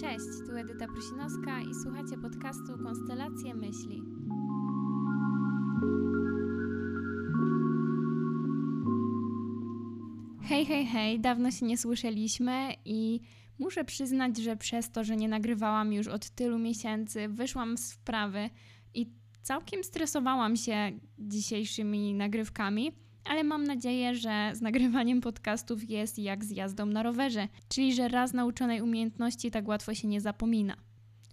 Cześć, 0.00 0.26
tu 0.46 0.56
Edyta 0.56 0.86
Prusinowska 0.86 1.60
i 1.60 1.74
słuchacie 1.82 2.18
podcastu 2.22 2.78
Konstelacje 2.82 3.54
Myśli. 3.54 4.02
Hej, 10.42 10.66
hej, 10.66 10.86
hej, 10.86 11.20
dawno 11.20 11.50
się 11.50 11.66
nie 11.66 11.78
słyszeliśmy 11.78 12.74
i 12.84 13.20
muszę 13.58 13.84
przyznać, 13.84 14.38
że 14.38 14.56
przez 14.56 14.90
to, 14.90 15.04
że 15.04 15.16
nie 15.16 15.28
nagrywałam 15.28 15.92
już 15.92 16.08
od 16.08 16.30
tylu 16.30 16.58
miesięcy, 16.58 17.28
wyszłam 17.28 17.78
z 17.78 17.92
wprawy 17.92 18.50
i 18.94 19.12
całkiem 19.42 19.84
stresowałam 19.84 20.56
się 20.56 20.92
dzisiejszymi 21.18 22.14
nagrywkami 22.14 22.92
ale 23.24 23.44
mam 23.44 23.64
nadzieję, 23.64 24.14
że 24.14 24.50
z 24.54 24.60
nagrywaniem 24.60 25.20
podcastów 25.20 25.90
jest 25.90 26.18
jak 26.18 26.44
z 26.44 26.50
jazdą 26.50 26.86
na 26.86 27.02
rowerze, 27.02 27.48
czyli 27.68 27.94
że 27.94 28.08
raz 28.08 28.32
nauczonej 28.32 28.82
umiejętności 28.82 29.50
tak 29.50 29.68
łatwo 29.68 29.94
się 29.94 30.08
nie 30.08 30.20
zapomina. 30.20 30.76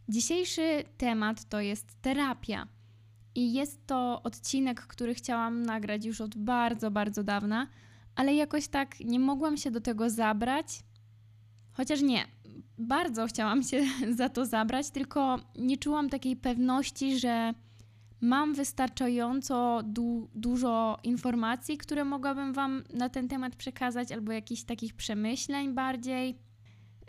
Dzisiejszy 0.10 0.84
temat 0.98 1.50
to 1.50 1.62
jest 1.62 2.02
terapia. 2.02 2.68
I 3.36 3.54
jest 3.54 3.88
to 3.88 4.22
odcinek, 4.24 4.82
który 4.82 5.14
chciałam 5.14 5.64
nagrać 5.64 6.06
już 6.06 6.22
od 6.22 6.38
bardzo, 6.38 6.92
bardzo 6.92 7.24
dawna, 7.24 7.68
ale 8.16 8.36
jakoś 8.36 8.68
tak 8.68 9.00
nie 9.00 9.20
mogłam 9.20 9.58
się 9.58 9.72
do 9.72 9.82
tego 9.82 10.10
zabrać. 10.10 10.80
Chociaż 11.74 12.02
nie, 12.02 12.26
bardzo 12.78 13.28
chciałam 13.28 13.64
się 13.64 13.84
za 14.18 14.30
to 14.30 14.46
zabrać, 14.46 14.90
tylko 14.90 15.40
nie 15.60 15.78
czułam 15.78 16.10
takiej 16.10 16.36
pewności, 16.36 17.20
że 17.20 17.54
mam 18.22 18.54
wystarczająco 18.54 19.82
du 19.84 20.30
dużo 20.36 20.98
informacji, 21.04 21.78
które 21.78 22.06
mogłabym 22.06 22.54
Wam 22.54 22.84
na 22.94 23.10
ten 23.10 23.28
temat 23.28 23.56
przekazać, 23.56 24.12
albo 24.12 24.32
jakichś 24.32 24.64
takich 24.64 24.94
przemyśleń 24.94 25.74
bardziej. 25.74 26.38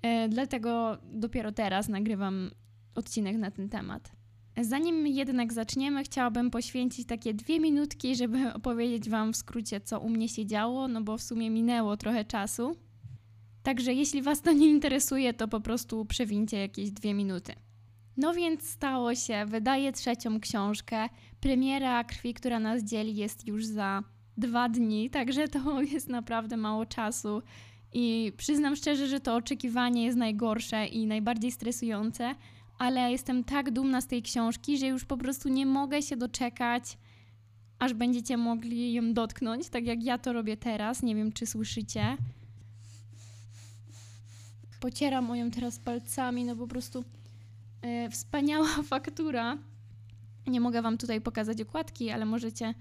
E, 0.03 0.29
dlatego 0.29 0.99
dopiero 1.13 1.53
teraz 1.53 1.89
nagrywam 1.89 2.51
odcinek 2.95 3.37
na 3.37 3.51
ten 3.51 3.69
temat. 3.69 4.13
Zanim 4.61 5.07
jednak 5.07 5.53
zaczniemy, 5.53 6.05
chciałabym 6.05 6.51
poświęcić 6.51 7.07
takie 7.07 7.35
dwie 7.35 7.61
minutki, 7.61 8.17
żeby 8.17 8.53
opowiedzieć 8.55 9.11
Wam 9.11 9.33
w 9.33 9.37
skrócie, 9.37 9.81
co 9.81 10.01
u 10.01 10.09
mnie 10.09 10.29
się 10.29 10.47
działo, 10.47 10.89
no 10.89 11.03
bo 11.03 11.19
w 11.19 11.23
sumie 11.23 11.51
minęło 11.51 11.97
trochę 11.97 12.25
czasu. 12.25 12.77
Także 13.63 13.95
jeśli 13.95 14.23
Was 14.23 14.43
to 14.43 14.53
nie 14.53 14.67
interesuje, 14.67 15.35
to 15.35 15.49
po 15.49 15.61
prostu 15.61 16.05
przewincie 16.05 16.57
jakieś 16.57 16.91
dwie 16.91 17.15
minuty. 17.15 17.53
No 18.19 18.35
więc 18.35 18.71
stało 18.71 19.15
się, 19.15 19.47
wydaję 19.47 19.93
trzecią 19.93 20.41
książkę. 20.41 21.09
Premiera 21.41 22.05
Krwi, 22.05 22.35
która 22.35 22.61
nas 22.61 22.83
dzieli, 22.83 23.17
jest 23.17 23.47
już 23.47 23.67
za 23.67 24.03
dwa 24.37 24.69
dni, 24.69 25.11
także 25.11 25.49
to 25.49 25.81
jest 25.93 26.09
naprawdę 26.09 26.57
mało 26.57 26.87
czasu. 26.87 27.43
I 27.93 28.33
przyznam 28.37 28.77
szczerze, 28.77 29.07
że 29.07 29.21
to 29.21 29.35
oczekiwanie 29.35 30.05
jest 30.05 30.19
najgorsze 30.19 30.87
i 30.87 31.07
najbardziej 31.07 31.53
stresujące, 31.53 32.35
ale 32.79 33.13
jestem 33.13 33.45
tak 33.45 33.71
dumna 33.71 34.01
z 34.01 34.07
tej 34.07 34.23
książki, 34.23 34.79
że 34.79 34.87
już 34.87 35.05
po 35.05 35.17
prostu 35.17 35.49
nie 35.49 35.67
mogę 35.67 36.03
się 36.03 36.17
doczekać, 36.17 36.99
aż 37.79 37.95
będziecie 37.95 38.37
mogli 38.37 38.93
ją 38.93 39.13
dotknąć, 39.15 39.69
tak 39.69 39.87
jak 39.87 40.05
ja 40.05 40.19
to 40.19 40.33
robię 40.33 40.57
teraz. 40.57 41.03
Nie 41.03 41.15
wiem, 41.15 41.33
czy 41.33 41.47
słyszycie. 41.47 42.17
Pocieram 44.81 45.25
moją 45.25 45.51
teraz 45.51 45.79
palcami, 45.79 46.45
no 46.45 46.57
po 46.57 46.67
prostu 46.67 47.05
wspaniała 48.11 48.69
faktura. 48.83 49.59
Nie 50.47 50.61
mogę 50.61 50.83
Wam 50.83 50.99
tutaj 50.99 51.21
pokazać 51.21 51.61
okładki, 51.61 52.11
ale 52.11 52.25
możecie 52.25 52.75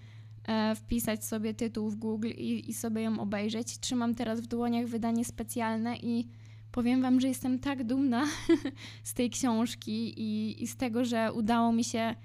e, 0.43 0.75
wpisać 0.75 1.25
sobie 1.25 1.53
tytuł 1.53 1.89
w 1.89 1.95
Google 1.95 2.27
i, 2.27 2.69
i 2.69 2.73
sobie 2.73 3.01
ją 3.01 3.19
obejrzeć. 3.19 3.79
Trzymam 3.79 4.15
teraz 4.15 4.41
w 4.41 4.47
dłoniach 4.47 4.87
wydanie 4.87 5.25
specjalne 5.25 5.97
i 5.97 6.27
powiem 6.71 7.01
Wam, 7.01 7.21
że 7.21 7.27
jestem 7.27 7.59
tak 7.59 7.83
dumna 7.83 8.25
z 9.03 9.13
tej 9.13 9.29
książki 9.29 10.21
i, 10.21 10.63
i 10.63 10.67
z 10.67 10.77
tego, 10.77 11.05
że 11.05 11.33
udało 11.33 11.71
mi 11.71 11.83
się 11.83 12.15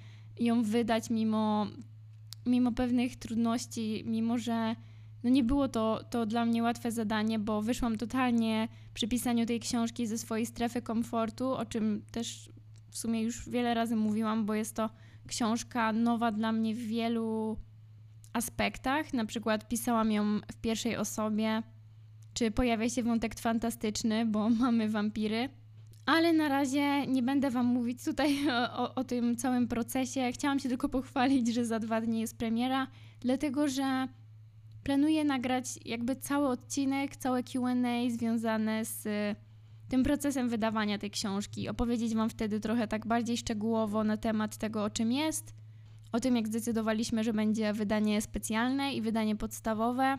ją 0.41 0.63
wydać 0.63 1.11
mimo, 1.11 1.67
mimo 2.47 2.73
pewnych 2.73 3.17
trudności, 3.17 4.05
mimo 4.07 4.39
że 4.39 4.77
no 5.25 5.31
nie 5.31 5.45
było 5.45 5.69
to, 5.69 6.05
to 6.11 6.27
dla 6.27 6.45
mnie 6.45 6.63
łatwe 6.63 6.93
zadanie, 6.93 7.39
bo 7.39 7.63
wyszłam 7.63 7.99
totalnie 7.99 8.69
przy 8.95 9.09
pisaniu 9.09 9.47
tej 9.47 9.61
książki 9.61 10.07
ze 10.07 10.19
swojej 10.19 10.47
strefy 10.47 10.83
komfortu, 10.83 11.51
o 11.51 11.65
czym 11.65 12.03
też 12.11 12.51
w 12.93 12.99
sumie 12.99 13.23
już 13.23 13.49
wiele 13.49 13.75
razy 13.75 13.97
mówiłam, 13.97 14.47
bo 14.47 14.55
jest 14.55 14.77
to 14.77 14.91
książka 15.27 15.93
nowa 15.93 16.33
dla 16.33 16.53
mnie 16.53 16.75
w 16.75 16.79
wielu 16.79 17.57
aspektach. 18.33 19.15
Na 19.15 19.25
przykład 19.25 19.69
pisałam 19.69 20.13
ją 20.13 20.41
w 20.53 20.57
pierwszej 20.57 20.97
osobie, 20.97 21.63
czy 22.35 22.51
pojawia 22.51 22.89
się 22.89 23.03
wątek 23.03 23.41
fantastyczny, 23.41 24.27
bo 24.27 24.51
mamy 24.65 24.89
wampiry. 24.89 25.49
Ale 26.07 26.33
na 26.33 26.49
razie 26.49 27.07
nie 27.07 27.23
będę 27.23 27.51
Wam 27.51 27.67
mówić 27.67 28.05
tutaj 28.05 28.37
o, 28.77 28.95
o, 28.95 29.05
tym 29.05 29.37
całym 29.37 29.69
procesie. 29.69 30.33
Chciałam 30.33 30.59
się 30.59 30.69
tylko 30.69 30.89
pochwalić, 30.89 31.55
że 31.55 31.67
za 31.67 31.79
dwa 31.79 32.01
dni 32.01 32.21
jest 32.21 32.39
premiera, 32.39 32.87
dlatego 33.21 33.69
że 33.69 34.09
planuję 34.85 35.25
nagrać 35.25 35.67
jakby 35.85 36.17
cały 36.17 36.49
odcinek, 36.49 37.17
całe 37.17 37.43
QA 37.43 37.75
związane 38.11 38.85
z 38.85 39.09
tym 39.93 40.03
procesem 40.03 40.49
wydawania 40.49 40.99
tej 40.99 41.11
książki, 41.11 41.69
opowiedzieć 41.69 42.15
Wam 42.15 42.31
wtedy 42.31 42.61
trochę 42.61 42.89
tak 42.89 43.07
bardziej 43.07 43.37
szczegółowo 43.37 44.05
na 44.05 44.17
temat 44.17 44.57
tego, 44.57 44.85
o 44.85 44.91
czym 44.91 45.13
jest, 45.13 45.55
o 46.13 46.21
tym, 46.21 46.37
jak 46.37 46.49
zdecydowaliśmy, 46.49 47.25
że 47.25 47.33
będzie 47.33 47.73
wydanie 47.73 48.23
specjalne 48.23 48.95
i 48.95 49.03
wydanie 49.03 49.37
podstawowe. 49.37 50.19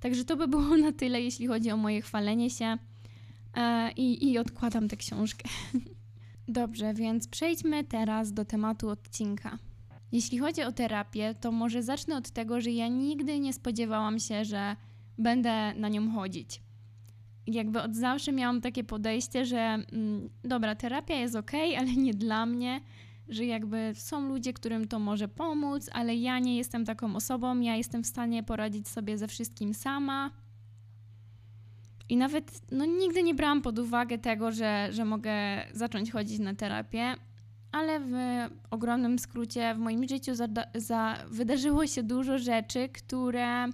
Także 0.00 0.24
to 0.24 0.36
by 0.36 0.48
było 0.48 0.76
na 0.86 0.92
tyle, 0.92 1.20
jeśli 1.20 1.46
chodzi 1.46 1.70
o 1.70 1.76
moje 1.76 2.02
chwalenie 2.02 2.50
się 2.50 2.78
e, 3.56 3.92
i, 3.92 4.30
i 4.30 4.38
odkładam 4.38 4.88
tę 4.88 4.96
książkę. 4.96 5.48
Dobrze, 6.48 6.94
więc 6.94 7.28
przejdźmy 7.28 7.84
teraz 7.84 8.32
do 8.32 8.44
tematu 8.44 8.88
odcinka. 8.88 9.58
Jeśli 10.12 10.38
chodzi 10.38 10.62
o 10.62 10.72
terapię, 10.72 11.34
to 11.40 11.52
może 11.52 11.82
zacznę 11.82 12.16
od 12.16 12.30
tego, 12.30 12.60
że 12.60 12.70
ja 12.70 12.88
nigdy 12.88 13.40
nie 13.40 13.52
spodziewałam 13.52 14.18
się, 14.18 14.44
że 14.44 14.76
będę 15.18 15.74
na 15.74 15.88
nią 15.88 16.10
chodzić 16.10 16.63
jakby 17.46 17.82
od 17.82 17.96
zawsze 17.96 18.32
miałam 18.32 18.60
takie 18.60 18.84
podejście, 18.84 19.44
że 19.44 19.58
mm, 19.58 20.28
dobra, 20.44 20.74
terapia 20.74 21.14
jest 21.16 21.36
ok, 21.36 21.52
ale 21.78 21.92
nie 21.92 22.14
dla 22.14 22.46
mnie, 22.46 22.80
że 23.28 23.44
jakby 23.44 23.92
są 23.94 24.28
ludzie, 24.28 24.52
którym 24.52 24.88
to 24.88 24.98
może 24.98 25.28
pomóc, 25.28 25.90
ale 25.92 26.16
ja 26.16 26.38
nie 26.38 26.56
jestem 26.56 26.84
taką 26.84 27.16
osobą, 27.16 27.60
ja 27.60 27.76
jestem 27.76 28.04
w 28.04 28.06
stanie 28.06 28.42
poradzić 28.42 28.88
sobie 28.88 29.18
ze 29.18 29.28
wszystkim 29.28 29.74
sama. 29.74 30.30
I 32.08 32.16
nawet 32.16 32.60
no, 32.72 32.84
nigdy 32.84 33.22
nie 33.22 33.34
brałam 33.34 33.62
pod 33.62 33.78
uwagę 33.78 34.18
tego, 34.18 34.52
że, 34.52 34.88
że 34.90 35.04
mogę 35.04 35.32
zacząć 35.72 36.10
chodzić 36.10 36.38
na 36.38 36.54
terapię, 36.54 37.14
ale 37.72 38.00
w 38.00 38.12
ogromnym 38.70 39.18
skrócie 39.18 39.74
w 39.74 39.78
moim 39.78 40.08
życiu 40.08 40.34
za, 40.34 40.48
za, 40.74 41.16
wydarzyło 41.30 41.86
się 41.86 42.02
dużo 42.02 42.38
rzeczy, 42.38 42.88
które 42.88 43.66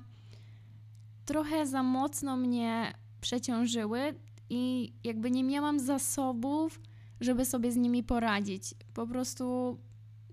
trochę 1.25 1.67
za 1.67 1.83
mocno 1.83 2.37
mnie 2.37 2.93
przeciążyły 3.21 4.15
i 4.51 4.93
jakby 5.05 5.31
nie 5.31 5.45
miałam 5.45 5.81
zasobów, 5.81 6.81
żeby 7.21 7.45
sobie 7.45 7.73
z 7.73 7.77
nimi 7.77 8.03
poradzić. 8.03 8.75
Po 8.95 9.07
prostu 9.07 9.79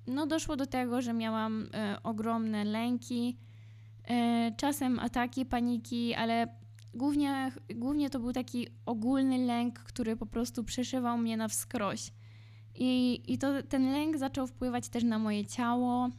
no 0.08 0.28
doszło 0.28 0.56
do 0.56 0.66
tego, 0.66 1.02
że 1.02 1.14
miałam 1.14 1.70
e, 1.74 1.98
ogromne 2.04 2.64
lęki, 2.66 3.38
e, 4.04 4.52
czasem 4.58 5.00
ataki, 5.00 5.46
paniki, 5.46 6.14
ale 6.14 6.48
głównie, 6.94 7.52
głównie 7.76 8.10
to 8.10 8.20
był 8.20 8.34
taki 8.34 8.68
ogólny 8.86 9.38
lęk, 9.38 9.80
który 9.80 10.16
po 10.16 10.26
prostu 10.26 10.64
przeszywał 10.64 11.18
mnie 11.18 11.38
na 11.38 11.48
wskroś. 11.48 12.12
I, 12.76 13.22
i 13.28 13.38
to, 13.38 13.64
ten 13.64 13.92
lęk 13.92 14.18
zaczął 14.18 14.48
wpływać 14.48 14.90
też 14.90 15.04
na 15.04 15.20
moje 15.20 15.46
ciało, 15.46 16.10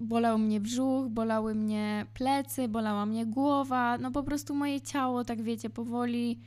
bolał 0.00 0.38
mnie 0.38 0.60
brzuch, 0.60 1.08
bolały 1.08 1.54
mnie 1.54 2.06
plecy, 2.14 2.68
bolała 2.68 3.06
mnie 3.06 3.26
głowa, 3.26 3.98
no 3.98 4.10
po 4.10 4.22
prostu 4.22 4.54
moje 4.54 4.80
ciało, 4.80 5.24
tak 5.24 5.42
wiecie, 5.42 5.70
powoli, 5.70 6.40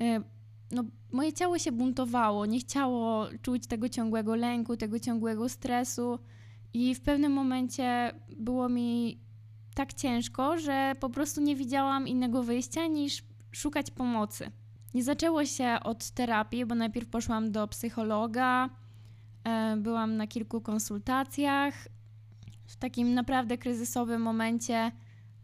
y, 0.00 0.22
no 0.70 0.84
moje 1.12 1.32
ciało 1.32 1.58
się 1.58 1.72
buntowało, 1.72 2.46
nie 2.46 2.58
chciało 2.58 3.26
czuć 3.42 3.66
tego 3.66 3.88
ciągłego 3.88 4.36
lęku, 4.36 4.76
tego 4.76 4.98
ciągłego 4.98 5.48
stresu. 5.48 6.18
I 6.74 6.94
w 6.94 7.00
pewnym 7.00 7.32
momencie 7.32 8.12
było 8.36 8.68
mi 8.68 9.20
tak 9.74 9.92
ciężko, 9.92 10.58
że 10.58 10.92
po 11.00 11.10
prostu 11.10 11.40
nie 11.40 11.56
widziałam 11.56 12.08
innego 12.08 12.42
wyjścia 12.42 12.86
niż 12.86 13.24
szukać 13.52 13.90
pomocy. 13.90 14.50
Nie 14.94 15.02
zaczęło 15.02 15.44
się 15.44 15.76
od 15.84 16.10
terapii, 16.10 16.66
bo 16.66 16.74
najpierw 16.74 17.08
poszłam 17.08 17.52
do 17.52 17.68
psychologa, 17.68 18.68
y, 19.74 19.76
byłam 19.76 20.16
na 20.16 20.26
kilku 20.26 20.60
konsultacjach, 20.60 21.88
w 22.72 22.76
takim 22.76 23.14
naprawdę 23.14 23.58
kryzysowym 23.58 24.22
momencie 24.22 24.92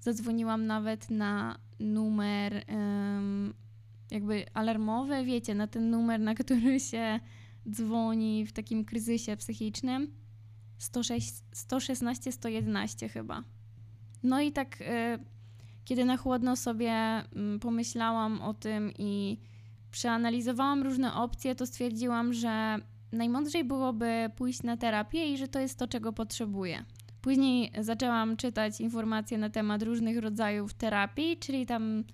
zadzwoniłam 0.01 0.67
nawet 0.67 1.11
na 1.11 1.59
numer 1.81 2.65
um, 2.69 3.55
jakby 4.11 4.47
alarmowy, 4.55 5.25
wiecie, 5.25 5.55
na 5.55 5.67
ten 5.67 5.91
numer, 5.91 6.21
na 6.21 6.35
który 6.35 6.81
się 6.91 7.21
dzwoni 7.71 8.47
w 8.47 8.53
takim 8.53 8.85
kryzysie 8.85 9.37
psychicznym. 9.37 10.15
106, 10.79 11.33
116, 11.53 12.33
111 12.33 13.09
chyba. 13.09 13.45
No 14.23 14.41
i 14.41 14.53
tak, 14.53 14.81
y, 14.81 14.85
kiedy 15.85 16.05
na 16.05 16.17
chłodno 16.17 16.57
sobie 16.57 17.23
y, 17.57 17.59
pomyślałam 17.59 18.41
o 18.41 18.55
tym 18.55 18.93
i 18.99 19.39
przeanalizowałam 19.91 20.83
różne 20.83 21.15
opcje, 21.15 21.55
to 21.55 21.67
stwierdziłam, 21.67 22.33
że 22.33 22.77
najmądrzej 23.13 23.65
byłoby 23.65 24.31
pójść 24.37 24.63
na 24.63 24.77
terapię 24.77 25.33
i 25.33 25.39
że 25.39 25.49
to 25.49 25.61
jest 25.61 25.79
to, 25.79 25.89
czego 25.89 26.13
potrzebuję. 26.13 26.85
Później 27.20 27.73
zaczęłam 27.81 28.37
czytać 28.37 28.81
informacje 28.81 29.38
na 29.38 29.50
temat 29.50 29.82
różnych 29.82 30.19
rodzajów 30.19 30.75
terapii, 30.75 31.37
czyli 31.37 31.67
tam, 31.67 32.05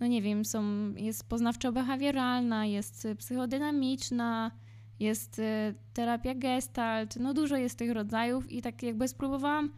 no 0.00 0.06
nie 0.06 0.22
wiem, 0.22 0.44
są, 0.44 0.64
jest 0.94 1.28
poznawczo-behawioralna, 1.28 2.62
jest 2.62 3.08
psychodynamiczna, 3.18 4.50
jest 5.00 5.38
y, 5.38 5.74
terapia 5.92 6.34
gestalt, 6.34 7.16
no 7.16 7.34
dużo 7.34 7.56
jest 7.56 7.78
tych 7.78 7.92
rodzajów 7.92 8.52
i 8.52 8.62
tak 8.62 8.82
jakby 8.82 9.08
spróbowałam 9.08 9.72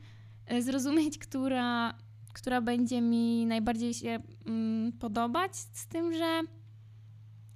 y, 0.52 0.62
zrozumieć, 0.62 1.19
która, 1.28 1.94
która 2.32 2.60
będzie 2.60 3.00
mi 3.00 3.46
najbardziej 3.46 3.94
się 3.94 4.19
mm, 4.46 4.92
podobać, 4.92 5.56
z 5.56 5.86
tym, 5.86 6.12
że 6.12 6.40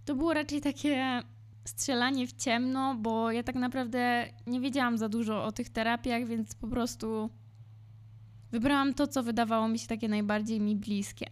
to 0.04 0.14
było 0.14 0.34
raczej 0.34 0.60
takie 0.60 1.22
strzelanie 1.64 2.26
w 2.26 2.32
ciemno, 2.32 2.94
bo 2.94 3.32
ja 3.32 3.42
tak 3.42 3.54
naprawdę 3.54 4.28
nie 4.46 4.60
wiedziałam 4.60 4.98
za 4.98 5.08
dużo 5.08 5.44
o 5.44 5.52
tych 5.52 5.68
terapiach, 5.68 6.26
więc 6.26 6.54
po 6.54 6.68
prostu 6.68 7.30
wybrałam 8.50 8.94
to, 8.94 9.06
co 9.06 9.22
wydawało 9.22 9.68
mi 9.68 9.78
się 9.78 9.86
takie 9.86 10.08
najbardziej 10.08 10.60
mi 10.60 10.76
bliskie. 10.76 11.26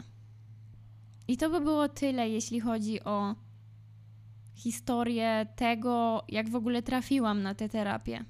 I 1.28 1.36
to 1.36 1.50
by 1.50 1.60
było 1.60 1.88
tyle, 1.88 2.28
jeśli 2.28 2.60
chodzi 2.60 3.04
o 3.04 3.34
historię 4.54 5.46
tego, 5.56 6.24
jak 6.28 6.48
w 6.48 6.54
ogóle 6.54 6.82
trafiłam 6.82 7.42
na 7.42 7.54
tę 7.54 7.68
terapię. 7.68 8.24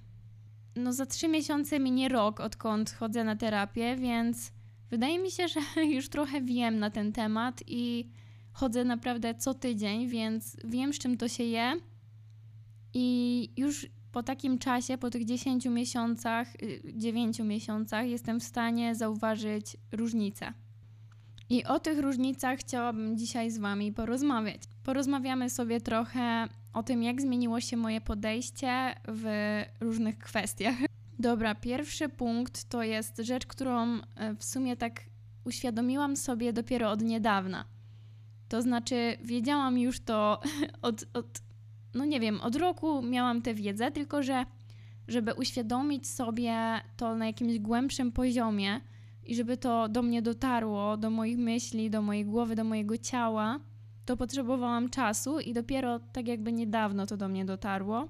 No, 0.76 0.93
za 0.93 1.06
trzy 1.06 1.29
miesiące 1.29 1.81
minie 1.81 2.08
rok, 2.08 2.41
odkąd 2.41 2.91
chodzę 2.91 3.25
na 3.25 3.37
terapię, 3.37 3.97
więc 3.97 4.52
wydaje 4.91 5.19
mi 5.19 5.31
się, 5.31 5.49
że 5.75 5.85
już 5.85 6.08
trochę 6.08 6.41
wiem 6.41 6.79
na 6.79 6.91
ten 6.91 7.12
temat 7.12 7.62
i 7.67 8.11
chodzę 8.52 8.85
naprawdę 8.85 9.35
co 9.35 9.55
tydzień, 9.55 10.08
więc 10.08 10.56
wiem, 10.64 10.93
z 10.93 10.99
czym 10.99 11.17
to 11.17 11.29
się 11.29 11.44
je. 11.44 11.81
I 12.95 13.49
już 13.57 13.87
po 14.13 14.23
takim 14.23 14.59
czasie, 14.59 14.99
po 14.99 15.11
tych 15.11 15.25
10 15.25 15.67
miesiącach, 15.67 16.53
9 16.95 17.41
y, 17.41 17.45
miesiącach, 17.45 18.07
jestem 18.07 18.41
w 18.41 18.45
stanie 18.45 18.95
zauważyć 18.95 19.77
różnice. 19.93 20.53
I 21.51 21.65
o 21.65 21.81
tych 21.81 21.99
różnicach 21.99 22.59
chciałabym 22.59 23.19
dzisiaj 23.19 23.51
z 23.51 23.59
Wami 23.59 23.93
porozmawiać. 23.93 24.63
Porozmawiamy 24.85 25.51
sobie 25.51 25.81
trochę 25.81 26.49
o 26.73 26.83
tym, 26.83 27.03
jak 27.03 27.23
zmieniło 27.23 27.61
się 27.61 27.77
moje 27.77 28.01
podejście 28.01 28.95
w 29.09 29.27
różnych 29.81 30.19
kwestiach. 30.19 30.75
Dobra, 31.19 31.55
pierwszy 31.55 32.09
punkt 32.09 32.65
to 32.65 32.83
jest 32.83 33.19
rzecz, 33.19 33.47
którą 33.47 34.01
e, 34.17 34.35
w 34.35 34.45
sumie 34.45 34.77
tak 34.77 35.01
uświadomiłam 35.45 36.17
sobie 36.17 36.53
dopiero 36.53 36.91
od 36.91 37.03
niedawna. 37.03 37.65
To 38.49 38.63
znaczy, 38.63 39.17
wiedziałam 39.25 39.79
już 39.79 40.01
to 40.01 40.41
od, 40.83 41.05
od 41.15 41.50
no 41.95 42.05
nie 42.05 42.21
wiem, 42.21 42.41
od 42.41 42.57
roku 42.57 43.03
miałam 43.03 43.43
tę 43.43 43.55
wiedzę, 43.55 43.91
tylko 43.91 44.23
że 44.23 44.45
żeby 45.09 45.35
uświadomić 45.35 46.09
sobie 46.09 46.81
to 46.97 47.17
na 47.17 47.27
jakimś 47.27 47.59
głębszym 47.59 48.13
poziomie 48.13 48.81
i 49.25 49.35
żeby 49.35 49.57
to 49.57 49.89
do 49.89 50.03
mnie 50.03 50.23
dotarło, 50.23 50.97
do 50.97 51.11
moich 51.11 51.39
myśli, 51.39 51.91
do 51.91 52.03
mojej 52.03 52.25
głowy, 52.25 52.55
do 52.55 52.65
mojego 52.65 52.99
ciała, 52.99 53.61
to 54.05 54.17
potrzebowałam 54.17 54.91
czasu 54.91 55.41
i 55.41 55.53
dopiero 55.53 55.99
tak 55.99 56.29
jakby 56.29 56.53
niedawno 56.53 57.07
to 57.07 57.17
do 57.17 57.29
mnie 57.29 57.45
dotarło. 57.45 58.09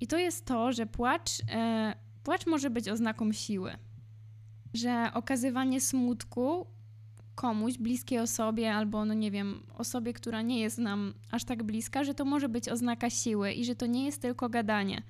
I 0.00 0.06
to 0.06 0.18
jest 0.18 0.46
to, 0.46 0.72
że 0.72 0.86
płacz, 0.86 1.30
e, 1.52 1.94
płacz 2.22 2.46
może 2.46 2.70
być 2.70 2.88
oznaką 2.88 3.32
siły. 3.32 3.72
Że 4.74 5.10
okazywanie 5.14 5.80
smutku 5.80 6.66
komuś, 7.34 7.78
bliskiej 7.78 8.18
osobie, 8.18 8.74
albo 8.74 9.04
no 9.04 9.14
nie 9.14 9.30
wiem, 9.30 9.62
osobie, 9.74 10.12
która 10.12 10.42
nie 10.42 10.60
jest 10.60 10.78
nam 10.78 11.14
aż 11.30 11.44
tak 11.44 11.62
bliska, 11.62 12.04
że 12.04 12.14
to 12.14 12.24
może 12.24 12.48
być 12.48 12.68
oznaka 12.68 13.10
siły 13.10 13.52
i 13.52 13.64
że 13.64 13.74
to 13.74 13.86
nie 13.86 14.04
jest 14.04 14.22
tylko 14.22 14.48
gadanie. 14.48 15.02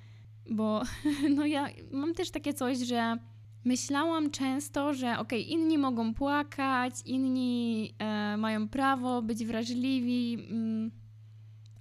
Bo 0.49 0.83
no 1.35 1.45
ja 1.45 1.67
mam 1.91 2.13
też 2.13 2.31
takie 2.31 2.53
coś, 2.53 2.77
że 2.77 3.17
myślałam 3.65 4.31
często, 4.31 4.93
że 4.93 5.19
okay, 5.19 5.39
inni 5.39 5.77
mogą 5.77 6.13
płakać, 6.13 6.93
inni 7.05 7.93
e, 7.99 8.37
mają 8.37 8.67
prawo 8.67 9.21
być 9.21 9.45
wrażliwi, 9.45 10.47
mm, 10.49 10.91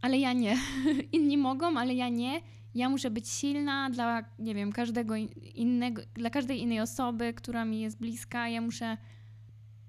ale 0.02 0.18
ja 0.18 0.32
nie. 0.32 0.56
inni 1.12 1.38
mogą, 1.38 1.78
ale 1.78 1.94
ja 1.94 2.08
nie. 2.08 2.40
Ja 2.74 2.88
muszę 2.88 3.10
być 3.10 3.28
silna 3.28 3.90
dla, 3.90 4.24
nie 4.38 4.54
wiem, 4.54 4.72
każdego 4.72 5.14
innego, 5.54 6.02
dla 6.14 6.30
każdej 6.30 6.60
innej 6.60 6.80
osoby, 6.80 7.34
która 7.34 7.64
mi 7.64 7.80
jest 7.80 7.98
bliska. 7.98 8.48
Ja 8.48 8.60
muszę 8.60 8.96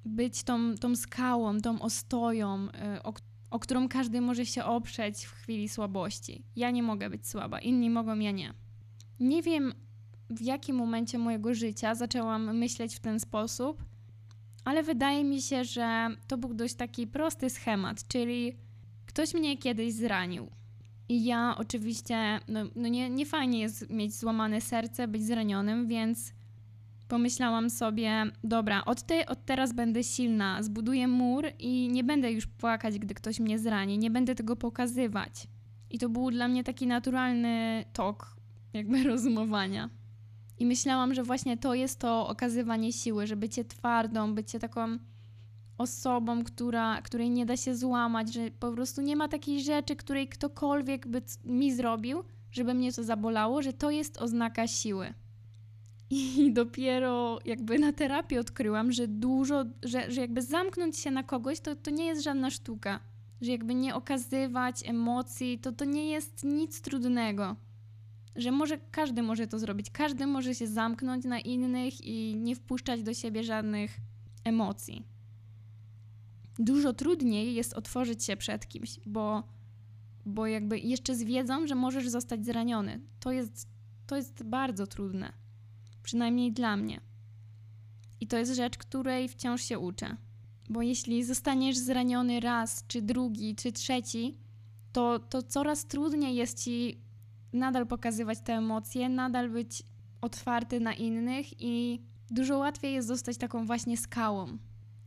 być 0.05 0.43
tą, 0.43 0.75
tą 0.75 0.95
skałą, 0.95 1.61
tą 1.61 1.81
ostoją, 1.81 2.67
y, 2.97 3.03
o, 3.03 3.13
o 3.51 3.59
którą 3.59 3.89
każdy 3.89 4.21
może 4.21 4.45
się 4.45 4.63
oprzeć 4.63 5.25
w 5.25 5.31
chwili 5.31 5.69
słabości. 5.69 6.43
Ja 6.55 6.71
nie 6.71 6.83
mogę 6.83 7.09
być 7.09 7.27
słaba, 7.27 7.59
inni 7.59 7.89
mogą, 7.89 8.19
ja 8.19 8.31
nie. 8.31 8.53
Nie 9.19 9.41
wiem, 9.41 9.73
w 10.29 10.41
jakim 10.41 10.75
momencie 10.75 11.17
mojego 11.17 11.53
życia 11.53 11.95
zaczęłam 11.95 12.57
myśleć 12.57 12.95
w 12.95 12.99
ten 12.99 13.19
sposób, 13.19 13.83
ale 14.65 14.83
wydaje 14.83 15.23
mi 15.23 15.41
się, 15.41 15.63
że 15.63 16.09
to 16.27 16.37
był 16.37 16.53
dość 16.53 16.75
taki 16.75 17.07
prosty 17.07 17.49
schemat, 17.49 18.07
czyli 18.07 18.57
ktoś 19.05 19.33
mnie 19.33 19.57
kiedyś 19.57 19.93
zranił. 19.93 20.51
I 21.09 21.25
ja 21.25 21.55
oczywiście, 21.57 22.39
no, 22.47 22.59
no 22.75 22.87
nie, 22.87 23.09
nie 23.09 23.25
fajnie 23.25 23.59
jest 23.59 23.89
mieć 23.89 24.15
złamane 24.15 24.61
serce, 24.61 25.07
być 25.07 25.25
zranionym, 25.25 25.87
więc 25.87 26.33
pomyślałam 27.13 27.69
sobie, 27.69 28.23
dobra, 28.43 28.85
od, 28.85 29.03
te, 29.03 29.25
od 29.25 29.45
teraz 29.45 29.73
będę 29.73 30.03
silna, 30.03 30.63
zbuduję 30.63 31.07
mur 31.07 31.45
i 31.59 31.89
nie 31.91 32.03
będę 32.03 32.31
już 32.31 32.47
płakać, 32.47 32.99
gdy 32.99 33.13
ktoś 33.13 33.39
mnie 33.39 33.59
zrani, 33.59 33.97
nie 33.97 34.11
będę 34.11 34.35
tego 34.35 34.55
pokazywać. 34.55 35.47
I 35.89 35.99
to 35.99 36.09
był 36.09 36.31
dla 36.31 36.47
mnie 36.47 36.63
taki 36.63 36.87
naturalny 36.87 37.85
tok, 37.93 38.35
jakby 38.73 39.03
rozumowania. 39.11 39.89
I 40.59 40.65
myślałam, 40.65 41.13
że 41.13 41.23
właśnie 41.23 41.57
to 41.57 41.73
jest 41.73 41.99
to 41.99 42.27
okazywanie 42.27 42.93
siły, 42.93 43.27
że 43.27 43.35
bycie 43.35 43.65
twardą, 43.65 44.35
bycie 44.35 44.59
taką 44.59 44.97
osobą, 45.77 46.43
która, 46.43 47.01
której 47.01 47.29
nie 47.29 47.45
da 47.45 47.57
się 47.57 47.75
złamać, 47.75 48.33
że 48.33 48.51
po 48.59 48.71
prostu 48.71 49.01
nie 49.01 49.15
ma 49.15 49.27
takiej 49.27 49.63
rzeczy, 49.63 49.95
której 49.95 50.27
ktokolwiek 50.27 51.07
by 51.07 51.21
mi 51.45 51.73
zrobił, 51.73 52.23
żeby 52.51 52.73
mnie 52.73 52.93
to 52.93 53.03
zabolało, 53.03 53.61
że 53.61 53.73
to 53.73 53.91
jest 53.91 54.21
oznaka 54.21 54.67
siły. 54.67 55.13
I 56.13 56.53
dopiero 56.53 57.39
jakby 57.45 57.79
na 57.79 57.93
terapii 57.93 58.37
odkryłam, 58.37 58.91
że 58.91 59.07
dużo, 59.07 59.65
że, 59.83 60.11
że 60.11 60.21
jakby 60.21 60.41
zamknąć 60.41 60.97
się 60.97 61.11
na 61.11 61.23
kogoś, 61.23 61.59
to, 61.59 61.75
to 61.75 61.91
nie 61.91 62.05
jest 62.05 62.23
żadna 62.23 62.49
sztuka. 62.49 62.99
Że 63.41 63.51
jakby 63.51 63.75
nie 63.75 63.95
okazywać 63.95 64.89
emocji, 64.89 65.59
to 65.59 65.71
to 65.71 65.85
nie 65.85 66.09
jest 66.09 66.43
nic 66.43 66.81
trudnego. 66.81 67.55
Że 68.35 68.51
może 68.51 68.77
każdy 68.91 69.23
może 69.23 69.47
to 69.47 69.59
zrobić. 69.59 69.91
Każdy 69.91 70.27
może 70.27 70.55
się 70.55 70.67
zamknąć 70.67 71.25
na 71.25 71.39
innych 71.39 72.05
i 72.05 72.35
nie 72.35 72.55
wpuszczać 72.55 73.03
do 73.03 73.13
siebie 73.13 73.43
żadnych 73.43 73.97
emocji. 74.43 75.03
Dużo 76.59 76.93
trudniej 76.93 77.55
jest 77.55 77.73
otworzyć 77.73 78.23
się 78.23 78.37
przed 78.37 78.67
kimś, 78.67 78.99
bo, 79.05 79.43
bo 80.25 80.47
jakby 80.47 80.79
jeszcze 80.79 81.15
z 81.15 81.23
wiedzą, 81.23 81.67
że 81.67 81.75
możesz 81.75 82.09
zostać 82.09 82.45
zraniony. 82.45 82.99
To 83.19 83.31
jest, 83.31 83.67
to 84.07 84.15
jest 84.15 84.43
bardzo 84.43 84.87
trudne. 84.87 85.42
Przynajmniej 86.03 86.51
dla 86.51 86.77
mnie. 86.77 87.01
I 88.19 88.27
to 88.27 88.37
jest 88.37 88.55
rzecz, 88.55 88.77
której 88.77 89.29
wciąż 89.29 89.61
się 89.61 89.79
uczę. 89.79 90.17
Bo 90.69 90.81
jeśli 90.81 91.23
zostaniesz 91.23 91.77
zraniony 91.77 92.39
raz, 92.39 92.83
czy 92.87 93.01
drugi, 93.01 93.55
czy 93.55 93.71
trzeci, 93.71 94.37
to, 94.91 95.19
to 95.19 95.43
coraz 95.43 95.85
trudniej 95.85 96.35
jest 96.35 96.63
ci 96.63 97.01
nadal 97.53 97.87
pokazywać 97.87 98.39
te 98.39 98.53
emocje, 98.53 99.09
nadal 99.09 99.49
być 99.49 99.83
otwarty 100.21 100.79
na 100.79 100.93
innych 100.93 101.61
i 101.61 102.01
dużo 102.31 102.57
łatwiej 102.57 102.93
jest 102.93 103.07
zostać 103.07 103.37
taką 103.37 103.65
właśnie 103.65 103.97
skałą. 103.97 104.57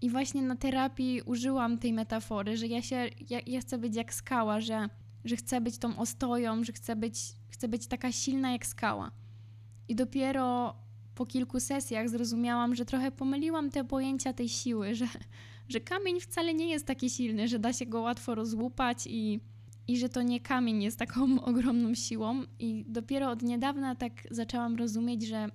I 0.01 0.11
właśnie 0.11 0.43
na 0.43 0.57
terapii 0.57 1.23
użyłam 1.23 1.79
tej 1.79 1.93
metafory, 1.93 2.57
że 2.57 2.67
ja 2.67 2.83
się, 2.83 3.09
ja, 3.31 3.41
ja 3.47 3.61
chcę 3.61 3.79
być 3.79 3.97
jak 3.97 4.15
skała, 4.15 4.61
że, 4.61 4.89
że 5.25 5.37
chcę 5.37 5.61
być 5.61 5.79
tą 5.79 5.97
ostoją, 5.97 6.65
że 6.65 6.73
chcę 6.73 6.97
być, 6.97 7.19
chcę 7.49 7.69
być 7.69 7.87
taka 7.87 8.13
silna 8.13 8.53
jak 8.53 8.67
skała. 8.67 9.11
I 9.89 9.95
dopiero 9.95 10.77
po 11.17 11.27
kilku 11.27 11.61
sesjach 11.61 12.09
zrozumiałam, 12.09 12.75
że 12.75 12.85
trochę 12.85 13.11
pomyliłam 13.11 13.71
te 13.71 13.85
pojęcia 13.85 14.33
tej 14.33 14.49
siły, 14.49 14.95
że, 14.95 15.07
że 15.69 15.81
kamień 15.81 16.21
wcale 16.21 16.55
nie 16.55 16.69
jest 16.69 16.87
taki 16.87 17.11
silny, 17.11 17.49
że 17.49 17.59
da 17.59 17.73
się 17.73 17.87
go 17.87 18.01
łatwo 18.01 18.35
rozłupać 18.35 19.07
i, 19.07 19.41
i 19.89 19.99
że 19.99 20.09
to 20.09 20.23
nie 20.23 20.41
kamień 20.41 20.83
jest 20.83 20.99
taką 20.99 21.41
ogromną 21.51 21.95
siłą. 21.95 22.43
I 22.59 22.85
dopiero 22.89 23.31
od 23.31 23.43
niedawna 23.43 23.95
tak 23.95 24.13
zaczęłam 24.31 24.77
rozumieć, 24.77 25.27
że, 25.27 25.49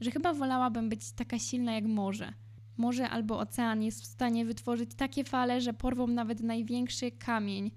że 0.00 0.10
chyba 0.10 0.34
wolałabym 0.34 0.88
być 0.88 1.12
taka 1.12 1.38
silna 1.38 1.74
jak 1.74 1.84
morze. 1.84 2.32
Morze 2.76 3.10
albo 3.10 3.38
ocean 3.38 3.82
jest 3.82 4.02
w 4.02 4.06
stanie 4.06 4.44
wytworzyć 4.44 4.94
takie 4.94 5.24
fale, 5.24 5.60
że 5.60 5.72
porwą 5.72 6.06
nawet 6.06 6.40
największy 6.40 7.10
kamień. 7.10 7.70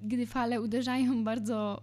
Gdy 0.00 0.26
fale 0.26 0.60
uderzają 0.60 1.24
bardzo 1.24 1.82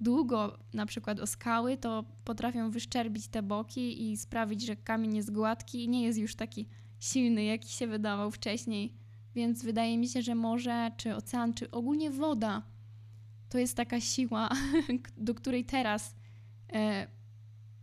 długo 0.00 0.58
na 0.74 0.86
przykład 0.86 1.20
o 1.20 1.26
skały, 1.26 1.76
to 1.76 2.04
potrafią 2.24 2.70
wyszczerbić 2.70 3.28
te 3.28 3.42
boki 3.42 4.10
i 4.10 4.16
sprawić, 4.16 4.66
że 4.66 4.76
kamień 4.76 5.16
jest 5.16 5.32
gładki 5.32 5.84
i 5.84 5.88
nie 5.88 6.02
jest 6.02 6.18
już 6.18 6.34
taki 6.34 6.68
silny, 7.00 7.44
jaki 7.44 7.68
się 7.68 7.86
wydawał 7.86 8.30
wcześniej, 8.30 8.94
Więc 9.34 9.64
wydaje 9.64 9.98
mi 9.98 10.08
się, 10.08 10.22
że 10.22 10.34
morze, 10.34 10.90
czy 10.96 11.16
ocean, 11.16 11.54
czy 11.54 11.70
ogólnie 11.70 12.10
woda 12.10 12.62
to 13.48 13.58
jest 13.58 13.76
taka 13.76 14.00
siła, 14.00 14.48
do 15.16 15.34
której 15.34 15.64
teraz 15.64 16.14
e, 16.72 17.06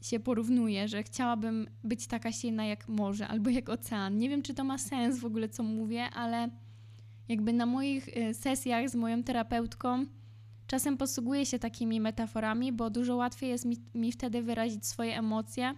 się 0.02 0.20
porównuje, 0.20 0.88
że 0.88 1.04
chciałabym 1.04 1.68
być 1.84 2.08
taka 2.08 2.32
silna 2.32 2.66
jak 2.66 2.88
morze 2.90 3.28
albo 3.28 3.50
jak 3.50 3.70
ocean. 3.70 4.18
Nie 4.18 4.30
wiem, 4.30 4.42
czy 4.42 4.54
to 4.54 4.64
ma 4.64 4.78
sens 4.78 5.20
w 5.20 5.26
ogóle, 5.26 5.50
co 5.50 5.64
mówię, 5.64 6.10
ale 6.10 6.50
jakby 7.28 7.54
na 7.54 7.66
moich 7.66 8.10
e, 8.18 8.34
sesjach 8.34 8.90
z 8.90 8.96
moją 8.96 9.24
terapeutką 9.24 10.06
czasem 10.68 10.98
posługuję 10.98 11.46
się 11.46 11.60
takimi 11.60 12.02
metaforami, 12.02 12.72
bo 12.72 12.90
dużo 12.90 13.16
łatwiej 13.16 13.50
jest 13.50 13.66
mi, 13.66 13.78
mi 13.94 14.12
wtedy 14.12 14.42
wyrazić 14.42 14.86
swoje 14.86 15.18
emocje, 15.18 15.74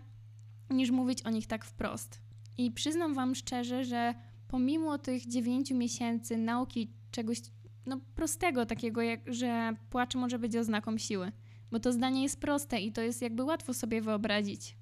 niż 0.69 0.91
mówić 0.91 1.21
o 1.21 1.29
nich 1.29 1.47
tak 1.47 1.65
wprost. 1.65 2.21
I 2.57 2.71
przyznam 2.71 3.13
Wam 3.13 3.35
szczerze, 3.35 3.83
że 3.85 4.13
pomimo 4.47 4.97
tych 4.97 5.27
dziewięciu 5.27 5.75
miesięcy 5.75 6.37
nauki 6.37 6.93
czegoś 7.11 7.41
no, 7.85 7.99
prostego, 8.15 8.65
takiego 8.65 9.01
jak, 9.01 9.33
że 9.33 9.75
płacz 9.89 10.15
może 10.15 10.39
być 10.39 10.55
oznaką 10.55 10.97
siły, 10.97 11.31
bo 11.71 11.79
to 11.79 11.91
zdanie 11.93 12.23
jest 12.23 12.39
proste 12.39 12.79
i 12.79 12.91
to 12.91 13.01
jest 13.01 13.21
jakby 13.21 13.43
łatwo 13.43 13.73
sobie 13.73 14.01
wyobrazić. 14.01 14.77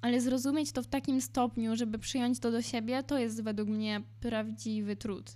Ale 0.00 0.20
zrozumieć 0.20 0.72
to 0.72 0.82
w 0.82 0.86
takim 0.86 1.20
stopniu, 1.20 1.76
żeby 1.76 1.98
przyjąć 1.98 2.40
to 2.40 2.50
do 2.50 2.62
siebie, 2.62 3.02
to 3.02 3.18
jest 3.18 3.42
według 3.42 3.68
mnie 3.68 4.02
prawdziwy 4.20 4.96
trud. 4.96 5.34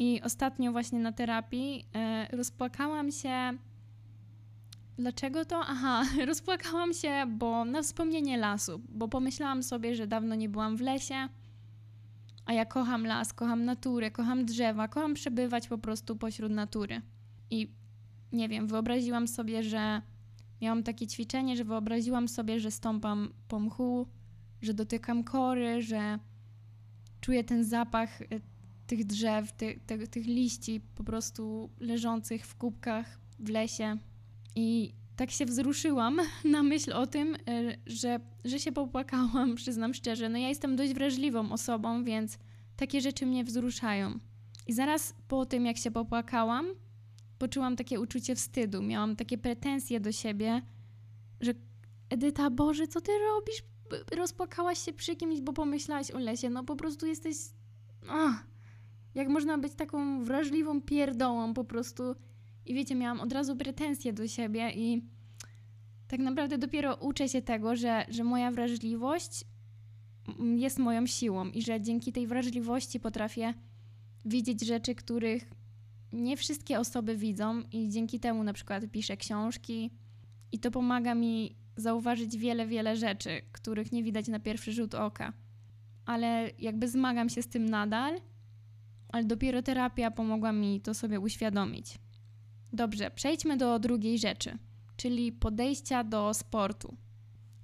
I 0.00 0.22
ostatnio 0.22 0.72
właśnie 0.72 0.98
na 0.98 1.12
terapii 1.12 1.84
e, 1.94 2.36
rozpłakałam 2.36 3.10
się. 3.10 3.52
Dlaczego 4.98 5.44
to? 5.44 5.60
Aha, 5.66 6.04
rozpłakałam 6.26 6.92
się, 6.92 7.26
bo 7.28 7.64
na 7.64 7.82
wspomnienie 7.82 8.38
lasu, 8.38 8.80
bo 8.88 9.08
pomyślałam 9.08 9.62
sobie, 9.62 9.94
że 9.94 10.06
dawno 10.06 10.34
nie 10.34 10.48
byłam 10.48 10.76
w 10.76 10.80
lesie 10.80 11.28
a 12.50 12.52
ja 12.52 12.64
kocham 12.64 13.06
las, 13.06 13.32
kocham 13.32 13.64
naturę, 13.64 14.10
kocham 14.10 14.44
drzewa, 14.44 14.88
kocham 14.88 15.14
przebywać 15.14 15.68
po 15.68 15.78
prostu 15.78 16.16
pośród 16.16 16.52
natury. 16.52 17.02
I 17.50 17.72
nie 18.32 18.48
wiem, 18.48 18.66
wyobraziłam 18.66 19.28
sobie, 19.28 19.62
że 19.62 20.02
miałam 20.62 20.82
takie 20.82 21.06
ćwiczenie, 21.06 21.56
że 21.56 21.64
wyobraziłam 21.64 22.28
sobie, 22.28 22.60
że 22.60 22.70
stąpam 22.70 23.32
po 23.48 23.60
mchu, 23.60 24.06
że 24.62 24.74
dotykam 24.74 25.24
kory, 25.24 25.82
że 25.82 26.18
czuję 27.20 27.44
ten 27.44 27.64
zapach 27.64 28.20
y, 28.20 28.26
tych 28.90 29.04
drzew, 29.04 29.52
ty, 29.52 29.80
ty, 29.86 30.08
tych 30.08 30.26
liści 30.26 30.80
po 30.94 31.04
prostu 31.04 31.70
leżących 31.80 32.46
w 32.46 32.54
kubkach 32.54 33.20
w 33.38 33.48
lesie. 33.48 33.96
I 34.56 34.92
tak 35.16 35.30
się 35.30 35.46
wzruszyłam 35.46 36.20
na 36.54 36.62
myśl 36.62 36.92
o 36.92 37.06
tym, 37.06 37.36
e, 37.48 37.76
że, 37.86 38.20
że 38.44 38.58
się 38.58 38.72
popłakałam, 38.72 39.54
przyznam 39.60 39.94
szczerze. 39.94 40.28
No 40.28 40.38
ja 40.38 40.48
jestem 40.48 40.76
dość 40.76 40.92
wrażliwą 40.92 41.52
osobą, 41.52 42.04
więc 42.04 42.38
takie 42.76 43.00
rzeczy 43.00 43.26
mnie 43.26 43.44
wzruszają. 43.44 44.18
I 44.66 44.72
zaraz 44.72 45.14
po 45.28 45.46
tym, 45.46 45.66
jak 45.66 45.76
się 45.76 45.90
popłakałam, 45.90 46.66
poczułam 47.38 47.76
takie 47.76 48.00
uczucie 48.00 48.34
wstydu. 48.34 48.82
Miałam 48.82 49.16
takie 49.16 49.38
pretensje 49.38 50.00
do 50.00 50.12
siebie, 50.12 50.62
że 51.40 51.54
Edyta, 52.08 52.50
Boże, 52.50 52.86
co 52.88 53.00
ty 53.00 53.12
robisz? 53.18 53.62
Rozpłakałaś 54.16 54.84
się 54.84 54.92
przy 54.92 55.16
kimś, 55.16 55.40
bo 55.40 55.52
pomyślałaś 55.52 56.10
o 56.10 56.18
lesie. 56.18 56.50
No 56.50 56.64
po 56.64 56.76
prostu 56.76 57.06
jesteś... 57.06 57.36
Ach, 58.08 58.50
jak 59.14 59.28
można 59.28 59.58
być 59.58 59.74
taką 59.74 60.24
wrażliwą 60.24 60.82
pierdołą 60.82 61.54
po 61.54 61.64
prostu 61.64 62.02
i 62.66 62.74
wiecie, 62.74 62.94
miałam 62.94 63.20
od 63.20 63.32
razu 63.32 63.56
pretensje 63.56 64.12
do 64.12 64.28
siebie 64.28 64.70
i 64.74 65.02
tak 66.08 66.20
naprawdę 66.20 66.58
dopiero 66.58 66.94
uczę 66.94 67.28
się 67.28 67.42
tego, 67.42 67.76
że, 67.76 68.04
że 68.08 68.24
moja 68.24 68.50
wrażliwość 68.50 69.44
jest 70.56 70.78
moją 70.78 71.06
siłą 71.06 71.46
i 71.46 71.62
że 71.62 71.80
dzięki 71.80 72.12
tej 72.12 72.26
wrażliwości 72.26 73.00
potrafię 73.00 73.54
widzieć 74.24 74.66
rzeczy, 74.66 74.94
których 74.94 75.50
nie 76.12 76.36
wszystkie 76.36 76.80
osoby 76.80 77.16
widzą 77.16 77.62
i 77.72 77.88
dzięki 77.88 78.20
temu 78.20 78.44
na 78.44 78.52
przykład 78.52 78.84
piszę 78.92 79.16
książki 79.16 79.90
i 80.52 80.58
to 80.58 80.70
pomaga 80.70 81.14
mi 81.14 81.56
zauważyć 81.76 82.36
wiele, 82.36 82.66
wiele 82.66 82.96
rzeczy, 82.96 83.42
których 83.52 83.92
nie 83.92 84.02
widać 84.02 84.28
na 84.28 84.40
pierwszy 84.40 84.72
rzut 84.72 84.94
oka. 84.94 85.32
Ale 86.06 86.50
jakby 86.58 86.88
zmagam 86.88 87.28
się 87.28 87.42
z 87.42 87.48
tym 87.48 87.68
nadal, 87.68 88.20
ale 89.12 89.24
dopiero 89.24 89.62
terapia 89.62 90.10
pomogła 90.10 90.52
mi 90.52 90.80
to 90.80 90.94
sobie 90.94 91.20
uświadomić. 91.20 91.98
Dobrze, 92.72 93.10
przejdźmy 93.10 93.56
do 93.56 93.78
drugiej 93.78 94.18
rzeczy, 94.18 94.58
czyli 94.96 95.32
podejścia 95.32 96.04
do 96.04 96.34
sportu. 96.34 96.96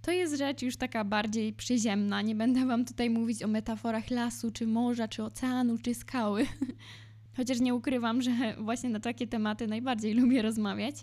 To 0.03 0.13
jest 0.13 0.39
rzecz 0.39 0.63
już 0.63 0.77
taka 0.77 1.05
bardziej 1.05 1.53
przyziemna. 1.53 2.23
Nie 2.23 2.35
będę 2.35 2.67
Wam 2.67 2.85
tutaj 2.85 3.11
mówić 3.11 3.43
o 3.43 3.49
metaforach 3.49 4.11
lasu, 4.11 4.51
czy 4.51 4.67
morza, 4.67 5.09
czy 5.09 5.23
oceanu, 5.23 5.79
czy 5.79 5.95
skały. 5.95 6.47
Chociaż 7.37 7.61
nie 7.61 7.75
ukrywam, 7.75 8.23
że 8.23 8.31
właśnie 8.59 8.91
na 8.91 9.01
takie 9.01 9.27
tematy 9.27 9.67
najbardziej 9.67 10.15
lubię 10.15 10.43
rozmawiać. 10.43 10.95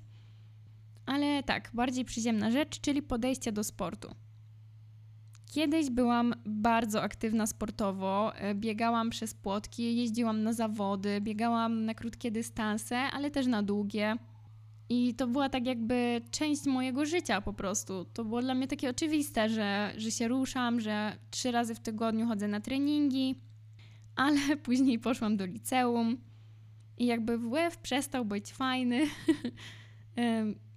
Ale 1.06 1.44
tak, 1.44 1.72
bardziej 1.74 2.06
przyziemna 2.06 2.52
rzecz, 2.52 2.82
czyli 2.82 3.02
podejście 3.02 3.52
do 3.52 3.64
sportu. 3.64 4.16
Kiedyś 5.54 5.90
byłam 5.90 6.34
bardzo 6.46 7.02
aktywna 7.02 7.48
sportowo, 7.48 8.36
e, 8.36 8.56
biegałam 8.56 9.10
przez 9.10 9.34
płotki, 9.34 9.96
jeździłam 9.96 10.44
na 10.44 10.54
zawody, 10.54 11.22
biegałam 11.22 11.86
na 11.86 11.94
krótkie 11.94 12.32
dystanse, 12.32 12.98
ale 12.98 13.32
też 13.32 13.48
na 13.48 13.64
długie. 13.64 14.16
I 14.90 15.14
to 15.16 15.28
była 15.28 15.50
tak 15.50 15.66
jakby 15.66 16.22
część 16.32 16.66
mojego 16.66 17.06
życia 17.06 17.42
po 17.42 17.54
prostu. 17.54 18.06
To 18.06 18.26
było 18.26 18.42
dla 18.42 18.54
mnie 18.54 18.68
takie 18.68 18.90
oczywiste, 18.90 19.50
że, 19.50 19.94
że 19.98 20.12
się 20.12 20.28
ruszam, 20.28 20.80
że 20.80 21.18
trzy 21.32 21.52
razy 21.52 21.76
w 21.76 21.80
tygodniu 21.80 22.28
chodzę 22.28 22.48
na 22.48 22.60
treningi, 22.60 23.36
ale 24.16 24.58
później 24.64 25.00
poszłam 25.00 25.38
do 25.38 25.46
liceum 25.46 26.18
i 26.98 27.06
jakby 27.06 27.38
WF 27.38 27.78
przestał 27.78 28.26
być 28.26 28.54
fajny. 28.54 29.02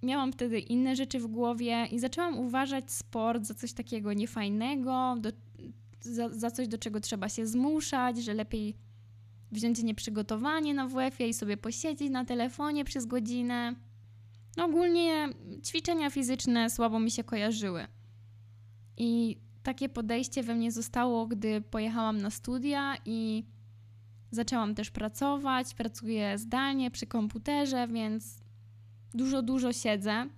miałam 0.03 0.31
wtedy 0.31 0.59
inne 0.59 0.95
rzeczy 0.95 1.19
w 1.19 1.27
głowie 1.27 1.87
i 1.91 1.99
zaczęłam 1.99 2.39
uważać 2.39 2.91
sport 2.91 3.45
za 3.45 3.53
coś 3.53 3.73
takiego 3.73 4.13
niefajnego, 4.13 5.15
do, 5.19 5.29
za, 6.01 6.29
za 6.29 6.51
coś, 6.51 6.67
do 6.67 6.77
czego 6.77 6.99
trzeba 6.99 7.29
się 7.29 7.47
zmuszać, 7.47 8.23
że 8.23 8.33
lepiej 8.33 8.75
wziąć 9.51 9.83
nieprzygotowanie 9.83 10.73
na 10.73 10.87
WF-ie 10.87 11.29
i 11.29 11.33
sobie 11.33 11.57
posiedzieć 11.57 12.09
na 12.09 12.25
telefonie 12.25 12.85
przez 12.85 13.05
godzinę. 13.05 13.75
No 14.57 14.65
ogólnie 14.65 15.29
ćwiczenia 15.65 16.09
fizyczne 16.09 16.69
słabo 16.69 16.99
mi 16.99 17.11
się 17.11 17.23
kojarzyły. 17.23 17.87
I 18.97 19.37
takie 19.63 19.89
podejście 19.89 20.43
we 20.43 20.55
mnie 20.55 20.71
zostało, 20.71 21.27
gdy 21.27 21.61
pojechałam 21.61 22.17
na 22.17 22.29
studia 22.29 22.95
i 23.05 23.45
zaczęłam 24.31 24.75
też 24.75 24.91
pracować. 24.91 25.73
Pracuję 25.73 26.37
zdalnie 26.37 26.91
przy 26.91 27.07
komputerze, 27.07 27.87
więc 27.87 28.46
dużo, 29.13 29.41
dużo 29.41 29.73
siedzę. 29.73 30.29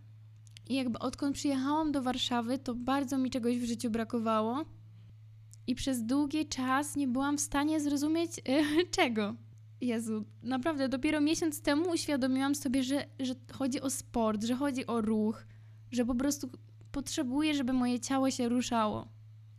I 0.69 0.75
jakby 0.75 0.99
odkąd 0.99 1.35
przyjechałam 1.35 1.91
do 1.91 2.01
Warszawy, 2.01 2.57
to 2.57 2.75
bardzo 2.75 3.17
mi 3.17 3.29
czegoś 3.29 3.57
w 3.57 3.65
życiu 3.65 3.89
brakowało. 3.89 4.65
I 5.67 5.75
przez 5.75 6.03
długi 6.03 6.45
czas 6.45 6.95
nie 6.95 7.07
byłam 7.07 7.38
w 7.38 7.41
stanie 7.41 7.79
zrozumieć 7.79 8.31
yy, 8.38 8.88
czego. 8.97 9.35
Jezu, 9.81 10.25
naprawdę 10.43 10.89
dopiero 10.89 11.21
miesiąc 11.21 11.61
temu 11.61 11.89
uświadomiłam 11.89 12.55
sobie, 12.55 12.83
że, 12.83 13.05
że 13.19 13.35
chodzi 13.51 13.81
o 13.81 13.89
sport, 13.89 14.43
że 14.43 14.55
chodzi 14.55 14.88
o 14.88 15.01
ruch, 15.01 15.45
że 15.91 16.05
po 16.05 16.15
prostu 16.15 16.49
potrzebuję, 16.91 17.55
żeby 17.55 17.73
moje 17.73 17.99
ciało 17.99 18.31
się 18.31 18.49
ruszało. 18.49 19.07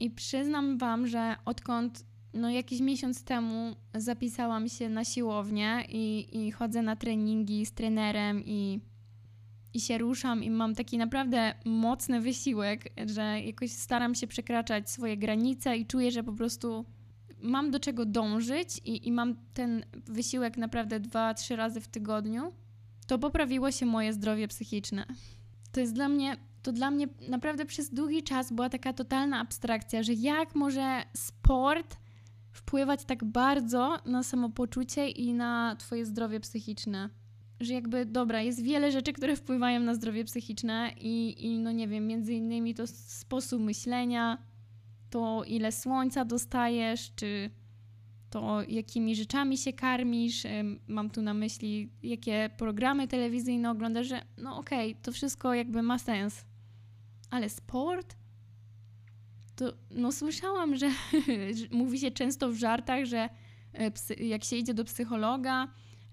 I 0.01 0.11
przyznam 0.11 0.79
Wam, 0.79 1.07
że 1.07 1.37
odkąd 1.45 2.05
no, 2.35 2.51
jakiś 2.51 2.81
miesiąc 2.81 3.25
temu 3.25 3.77
zapisałam 3.95 4.69
się 4.69 4.89
na 4.89 5.05
siłownię 5.05 5.85
i, 5.89 6.29
i 6.33 6.51
chodzę 6.51 6.83
na 6.83 6.97
treningi 6.97 7.67
z 7.67 7.73
trenerem 7.73 8.43
i 8.45 8.81
i 9.75 9.81
się 9.81 9.99
ruszam 9.99 10.45
i 10.45 10.51
mam 10.51 10.75
taki 10.75 10.99
naprawdę 10.99 11.55
mocny 11.65 12.21
wysiłek, 12.21 12.93
że 13.07 13.41
jakoś 13.41 13.73
staram 13.73 14.15
się 14.15 14.27
przekraczać 14.27 14.91
swoje 14.91 15.17
granice 15.17 15.77
i 15.77 15.87
czuję, 15.87 16.11
że 16.11 16.23
po 16.23 16.33
prostu 16.33 16.85
mam 17.43 17.71
do 17.71 17.81
czego 17.81 18.07
dążyć 18.07 18.81
i, 18.85 19.09
i 19.09 19.13
mam 19.13 19.37
ten 19.55 19.85
wysiłek 20.07 20.57
naprawdę 20.57 21.01
dwa, 21.01 21.35
trzy 21.35 21.57
razy 21.57 21.81
w 21.81 21.89
tygodniu, 21.89 22.53
to 23.07 23.19
poprawiło 23.19 23.71
się 23.71 23.87
moje 23.87 24.13
zdrowie 24.13 24.49
psychiczne. 24.49 25.07
To 25.73 25.81
jest 25.81 25.95
dla 25.95 26.09
mnie, 26.09 26.37
to 26.63 26.73
dla 26.73 26.91
mnie 26.91 27.09
naprawdę 27.29 27.67
przez 27.67 27.95
długi 27.95 28.23
czas 28.23 28.53
była 28.53 28.69
taka 28.69 28.93
totalna 28.93 29.41
abstrakcja, 29.41 30.03
że 30.03 30.13
jak 30.13 30.55
może 30.55 31.03
sport 31.17 31.97
wpływać 32.53 33.05
tak 33.05 33.25
bardzo 33.25 33.99
na 34.07 34.23
samopoczucie 34.23 35.09
i 35.09 35.35
na 35.35 35.77
twoje 35.79 36.07
zdrowie 36.07 36.41
psychiczne 36.41 37.11
że 37.61 37.75
jakby 37.75 38.07
dobra, 38.07 38.43
jest 38.43 38.63
wiele 38.63 38.93
rzeczy, 38.93 39.13
które 39.13 39.37
wpływają 39.37 39.81
na 39.81 39.95
zdrowie 39.95 40.25
psychiczne 40.25 40.91
i, 41.01 41.47
i 41.47 41.59
no 41.59 41.73
nie 41.73 41.89
wiem, 41.89 42.07
między 42.07 42.35
innymi 42.35 42.75
to 42.75 42.87
sposób 42.87 43.63
myślenia, 43.63 44.39
to 45.11 45.45
ile 45.47 45.73
słońca 45.73 46.25
dostajesz, 46.25 47.15
czy 47.15 47.51
to 48.31 48.63
jakimi 48.69 49.17
rzeczami 49.17 49.59
się 49.59 49.73
karmisz, 49.73 50.43
mam 50.87 51.11
tu 51.11 51.23
na 51.23 51.35
myśli 51.35 51.93
jakie 52.03 52.51
programy 52.57 53.09
telewizyjne 53.09 53.71
oglądasz, 53.71 54.07
że 54.07 54.23
no 54.37 54.57
okej, 54.57 54.91
okay, 54.91 55.03
to 55.03 55.13
wszystko 55.13 55.55
jakby 55.55 55.83
ma 55.83 55.99
sens. 55.99 56.45
Ale 57.31 57.49
sport? 57.49 58.17
To 59.57 59.73
no 59.91 60.13
słyszałam, 60.13 60.77
że 60.77 60.91
mówi 61.71 61.99
się 61.99 62.11
często 62.11 62.49
w 62.49 62.55
żartach, 62.55 63.05
że 63.05 63.29
psy, 63.95 64.15
jak 64.15 64.45
się 64.45 64.57
idzie 64.57 64.75
do 64.75 64.85
psychologa 64.85 65.69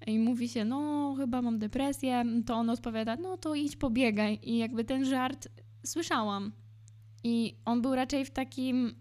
i 0.08 0.20
mówi 0.20 0.50
się, 0.50 0.66
no 0.66 1.13
chyba 1.18 1.42
mam 1.42 1.60
depresję, 1.60 2.24
to 2.46 2.56
on 2.56 2.70
odpowiada, 2.70 3.16
no 3.16 3.38
to 3.38 3.56
idź 3.56 3.75
pobiegaj. 3.75 4.39
I 4.44 4.58
jakby 4.58 4.84
ten 4.84 5.06
żart 5.06 5.48
słyszałam. 5.86 6.51
I 7.24 7.56
on 7.66 7.82
był 7.82 7.96
raczej 7.96 8.25
w 8.25 8.32
takim 8.32 8.96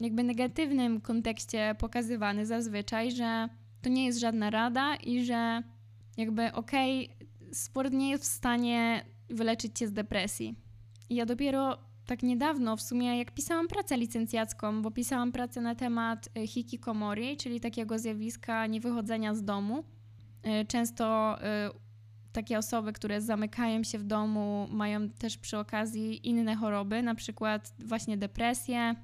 jakby 0.00 0.22
negatywnym 0.22 1.00
kontekście 1.00 1.74
pokazywany 1.78 2.46
zazwyczaj, 2.46 3.12
że 3.12 3.48
to 3.82 3.88
nie 3.88 4.04
jest 4.06 4.18
żadna 4.18 4.50
rada 4.50 4.96
i 4.96 5.24
że 5.24 5.62
jakby 6.16 6.52
okej, 6.52 7.10
okay, 7.16 7.54
sport 7.54 7.92
nie 7.92 8.10
jest 8.10 8.24
w 8.24 8.26
stanie 8.26 9.04
wyleczyć 9.30 9.78
cię 9.78 9.88
z 9.88 9.92
depresji. 9.92 10.54
I 11.10 11.14
ja 11.14 11.26
dopiero 11.26 11.78
tak 12.06 12.22
niedawno, 12.22 12.76
w 12.76 12.82
sumie 12.82 13.18
jak 13.18 13.30
pisałam 13.30 13.68
pracę 13.68 13.96
licencjacką, 13.96 14.82
bo 14.82 14.90
pisałam 14.90 15.32
pracę 15.32 15.60
na 15.60 15.74
temat 15.74 16.28
e, 16.34 16.46
hikikomori, 16.46 17.36
czyli 17.36 17.60
takiego 17.60 17.98
zjawiska 17.98 18.66
niewychodzenia 18.66 19.34
z 19.34 19.44
domu. 19.44 19.84
E, 20.46 20.64
często 20.64 21.36
e, 21.42 21.70
takie 22.32 22.58
osoby, 22.58 22.92
które 22.92 23.20
zamykają 23.20 23.84
się 23.84 23.98
w 23.98 24.04
domu, 24.04 24.68
mają 24.70 25.08
też 25.08 25.38
przy 25.38 25.58
okazji 25.58 26.28
inne 26.28 26.56
choroby, 26.56 27.02
na 27.02 27.14
przykład 27.14 27.74
właśnie 27.78 28.16
depresję 28.16 28.94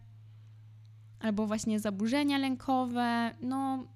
albo 1.21 1.47
właśnie 1.47 1.81
zaburzenia 1.81 2.39
lękowe. 2.39 3.31
No, 3.41 3.87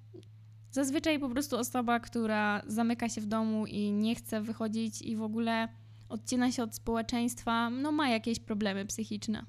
zazwyczaj 0.71 1.19
po 1.19 1.29
prostu 1.29 1.57
osoba, 1.57 1.99
która 1.99 2.61
zamyka 2.67 3.09
się 3.09 3.21
w 3.21 3.25
domu 3.25 3.65
i 3.65 3.91
nie 3.91 4.15
chce 4.15 4.41
wychodzić 4.41 5.01
i 5.01 5.15
w 5.15 5.21
ogóle 5.21 5.67
odcina 6.09 6.51
się 6.51 6.63
od 6.63 6.75
społeczeństwa, 6.75 7.69
no 7.69 7.91
ma 7.91 8.09
jakieś 8.09 8.39
problemy 8.39 8.85
psychiczne. 8.85 9.45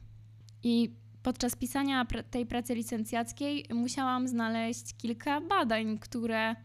I 0.63 0.95
podczas 1.23 1.57
pisania 1.57 2.07
tej 2.31 2.47
pracy 2.47 2.75
licencjackiej 2.75 3.65
musiałam 3.75 4.29
znaleźć 4.29 4.95
kilka 4.97 5.41
badań, 5.41 5.99
które, 5.99 6.57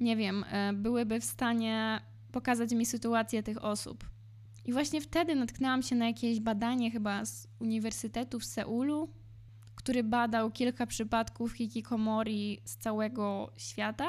nie 0.00 0.16
wiem, 0.16 0.44
e, 0.50 0.72
byłyby 0.72 1.20
w 1.20 1.24
stanie 1.24 2.00
pokazać 2.32 2.72
mi 2.72 2.86
sytuację 2.86 3.42
tych 3.42 3.64
osób. 3.64 4.04
I 4.64 4.72
właśnie 4.72 5.00
wtedy 5.00 5.34
natknęłam 5.34 5.82
się 5.82 5.96
na 5.96 6.06
jakieś 6.06 6.40
badanie 6.40 6.90
chyba 6.90 7.24
z 7.24 7.48
Uniwersytetu 7.60 8.40
w 8.40 8.44
Seulu, 8.44 9.08
który 9.74 10.04
badał 10.04 10.50
kilka 10.50 10.86
przypadków 10.86 11.52
hikikomori 11.52 12.60
z 12.64 12.76
całego 12.76 13.52
świata 13.56 14.06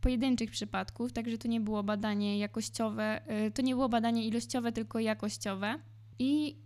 pojedynczych 0.00 0.50
przypadków, 0.50 1.12
także 1.12 1.38
to 1.38 1.48
nie 1.48 1.60
było 1.60 1.82
badanie 1.82 2.38
jakościowe, 2.38 3.20
y, 3.46 3.50
to 3.50 3.62
nie 3.62 3.74
było 3.74 3.88
badanie 3.88 4.26
ilościowe, 4.26 4.72
tylko 4.72 4.98
jakościowe. 4.98 5.78
I 6.18 6.56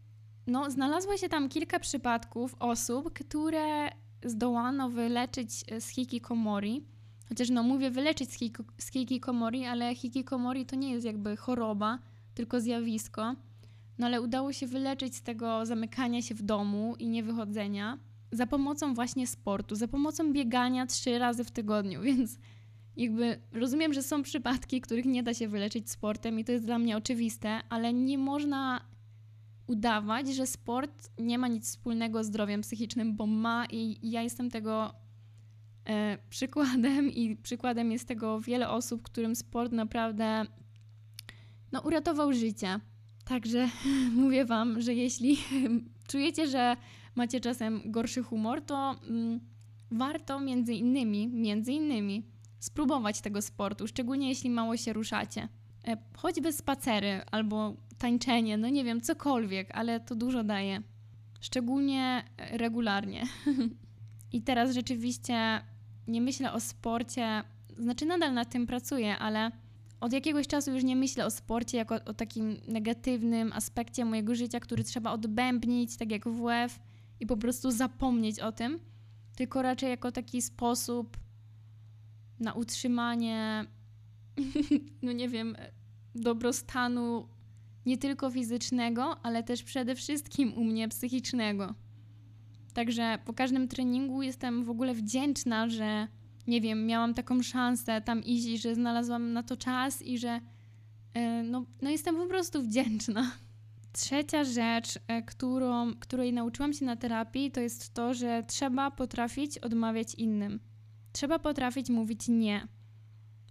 no, 0.46 0.70
znalazło 0.70 1.16
się 1.16 1.28
tam 1.28 1.48
kilka 1.48 1.78
przypadków 1.78 2.54
osób, 2.58 3.12
które 3.12 3.88
zdołano 4.24 4.90
wyleczyć 4.90 5.64
z 5.80 5.88
hikikomori. 5.88 6.84
Chociaż 7.30 7.50
no 7.50 7.62
mówię 7.62 7.90
wyleczyć 7.90 8.30
z, 8.78 8.90
hikikomori, 8.92 9.64
ale 9.64 9.94
hikikomori 9.94 10.66
to 10.66 10.76
nie 10.76 10.90
jest 10.90 11.06
jakby 11.06 11.37
choroba, 11.37 11.99
tylko 12.34 12.60
zjawisko. 12.60 13.34
No 13.99 14.06
ale 14.06 14.22
udało 14.22 14.52
się 14.52 14.66
wyleczyć 14.66 15.16
z 15.16 15.22
tego 15.22 15.66
zamykania 15.66 16.22
się 16.22 16.34
w 16.34 16.42
domu 16.42 16.94
i 16.99 17.08
niewychodzenia 17.08 17.99
za 18.32 18.46
pomocą 18.46 18.94
właśnie 18.94 19.26
sportu, 19.26 19.75
za 19.75 19.88
pomocą 19.88 20.32
biegania 20.32 20.87
trzy 20.87 21.18
razy 21.18 21.44
w 21.44 21.50
tygodniu, 21.50 22.02
więc 22.10 22.38
jakby 22.96 23.40
rozumiem, 23.52 23.92
że 23.92 24.02
są 24.02 24.22
przypadki, 24.22 24.80
których 24.80 25.04
nie 25.04 25.22
da 25.22 25.34
się 25.34 25.49
wyleczyć 25.49 25.90
sportem 25.90 26.38
i 26.38 26.44
to 26.44 26.52
jest 26.52 26.64
dla 26.64 26.78
mnie 26.78 26.96
oczywiste, 26.96 27.60
ale 27.68 27.92
nie 27.92 28.18
można 28.18 28.80
udawać, 29.66 30.34
że 30.34 30.46
sport 30.46 31.10
nie 31.18 31.38
ma 31.38 31.49
nic 31.49 31.64
wspólnego 31.64 32.25
z 32.25 32.26
zdrowiem 32.26 32.60
psychicznym, 32.60 33.16
bo 33.16 33.26
ma 33.26 33.66
i 33.70 34.10
ja 34.10 34.22
jestem 34.22 34.50
tego 34.50 34.94
przykładem 36.30 37.10
i 37.10 37.37
przykładem 37.37 37.92
jest 37.92 38.08
tego 38.08 38.40
wiele 38.40 38.68
osób, 38.68 39.02
którym 39.02 39.37
sport 39.37 39.72
naprawdę 39.72 40.46
no, 41.72 41.80
uratował 41.80 42.32
życie. 42.32 42.80
Także 43.25 43.68
mówię 44.22 44.44
Wam, 44.44 44.80
że 44.80 44.95
jeśli 44.95 45.38
czujecie, 46.10 46.49
że 46.49 46.76
macie 47.14 47.40
czasem 47.40 47.82
gorszy 47.84 48.23
humor, 48.23 48.62
to 48.62 48.95
mm, 49.08 49.40
warto 49.90 50.40
między 50.40 50.75
innymi, 50.75 51.28
między 51.28 51.73
innymi 51.73 52.23
spróbować 52.58 53.21
tego 53.21 53.43
sportu, 53.43 53.86
szczególnie 53.86 54.28
jeśli 54.28 54.50
mało 54.50 54.76
się 54.76 54.93
ruszacie. 54.93 55.49
E, 55.88 55.97
choćby 56.16 56.52
spacery 56.52 57.23
albo 57.30 57.76
tańczenie, 57.99 58.56
no 58.56 58.69
nie 58.69 58.84
wiem, 58.84 59.00
cokolwiek, 59.00 59.69
ale 59.73 60.00
to 60.00 60.14
dużo 60.14 60.45
daje. 60.45 60.82
Szczególnie 61.40 62.25
e, 62.36 62.58
regularnie. 62.58 63.26
I 64.32 64.43
teraz 64.43 64.75
rzeczywiście 64.75 65.60
nie 66.08 66.21
myślę 66.21 66.52
o 66.52 66.60
sporcie, 66.60 67.43
znaczy 67.78 68.06
nadal 68.06 68.34
nad 68.34 68.50
tym 68.50 68.66
pracuję, 68.66 69.19
ale 69.19 69.50
od 70.00 70.12
jakiegoś 70.12 70.47
czasu 70.47 70.73
już 70.73 70.84
nie 70.84 70.97
myślę 70.97 71.26
o 71.26 71.30
sporcie 71.30 71.76
jako 71.76 71.95
o 71.95 72.14
takim 72.14 72.56
negatywnym 72.69 73.52
aspekcie 73.52 74.04
mojego 74.04 74.34
życia, 74.34 74.60
który 74.60 74.84
trzeba 74.84 75.12
odbębnić, 75.12 75.97
tak 75.97 76.10
jak 76.10 76.28
WF, 76.28 76.80
i 77.21 77.26
po 77.26 77.36
prostu 77.36 77.71
zapomnieć 77.71 78.40
o 78.40 78.52
tym, 78.52 78.78
tylko 79.36 79.62
raczej 79.62 79.90
jako 79.90 80.12
taki 80.12 80.43
sposób 80.43 81.16
na 82.40 82.52
utrzymanie, 82.52 83.64
no 85.02 85.12
nie 85.12 85.28
wiem, 85.28 85.56
dobrostanu 86.14 87.28
nie 87.86 87.99
tylko 87.99 88.30
fizycznego, 88.30 89.16
ale 89.23 89.43
też 89.43 89.62
przede 89.62 89.95
wszystkim 89.95 90.54
u 90.54 90.64
mnie 90.64 90.88
psychicznego. 90.88 91.75
Także 92.71 93.19
po 93.25 93.33
każdym 93.33 93.69
treningu 93.69 94.23
jestem 94.23 94.65
w 94.65 94.71
ogóle 94.71 94.95
wdzięczna, 94.95 95.69
że 95.69 96.09
nie 96.47 96.61
wiem, 96.61 96.87
miałam 96.87 97.15
taką 97.15 97.43
szansę 97.43 98.00
tam 98.00 98.25
iść 98.25 98.63
że 98.63 98.75
znalazłam 98.75 99.33
na 99.33 99.43
to 99.43 99.56
czas 99.56 100.02
i 100.02 100.19
że 100.19 100.41
e, 101.15 101.43
no, 101.43 101.65
no 101.83 101.91
jestem 101.91 102.17
po 102.17 102.26
prostu 102.26 102.63
wdzięczna. 102.63 103.30
Trzecia 103.93 104.45
rzecz, 104.45 104.99
e, 105.09 105.23
którą, 105.23 105.95
której 105.95 106.33
nauczyłam 106.33 106.73
się 106.73 106.85
na 106.85 106.97
terapii, 106.97 107.50
to 107.50 107.61
jest 107.61 107.95
to, 107.95 108.15
że 108.15 108.45
trzeba 108.47 108.91
potrafić 108.91 109.59
odmawiać 109.59 110.15
innym. 110.15 110.61
Trzeba 111.13 111.39
potrafić 111.39 111.91
mówić 111.91 112.28
nie, 112.28 112.69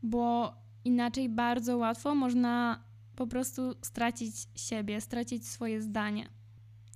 bo 0.04 0.54
inaczej 0.86 1.30
bardzo 1.30 1.78
łatwo 1.78 2.16
można 2.16 2.84
po 3.16 3.28
prostu 3.28 3.76
stracić 3.82 4.36
siebie, 4.56 5.02
stracić 5.02 5.48
swoje 5.48 5.82
zdanie. 5.82 6.39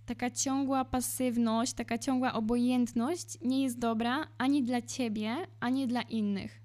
Taka 0.06 0.30
ciągła 0.32 0.86
pasywność, 0.86 1.74
taka 1.74 1.98
ciągła 1.98 2.34
obojętność 2.34 3.38
nie 3.42 3.64
jest 3.64 3.80
dobra 3.80 4.28
ani 4.38 4.64
dla 4.64 4.82
ciebie, 4.82 5.36
ani 5.60 5.88
dla 5.88 6.02
innych. 6.02 6.62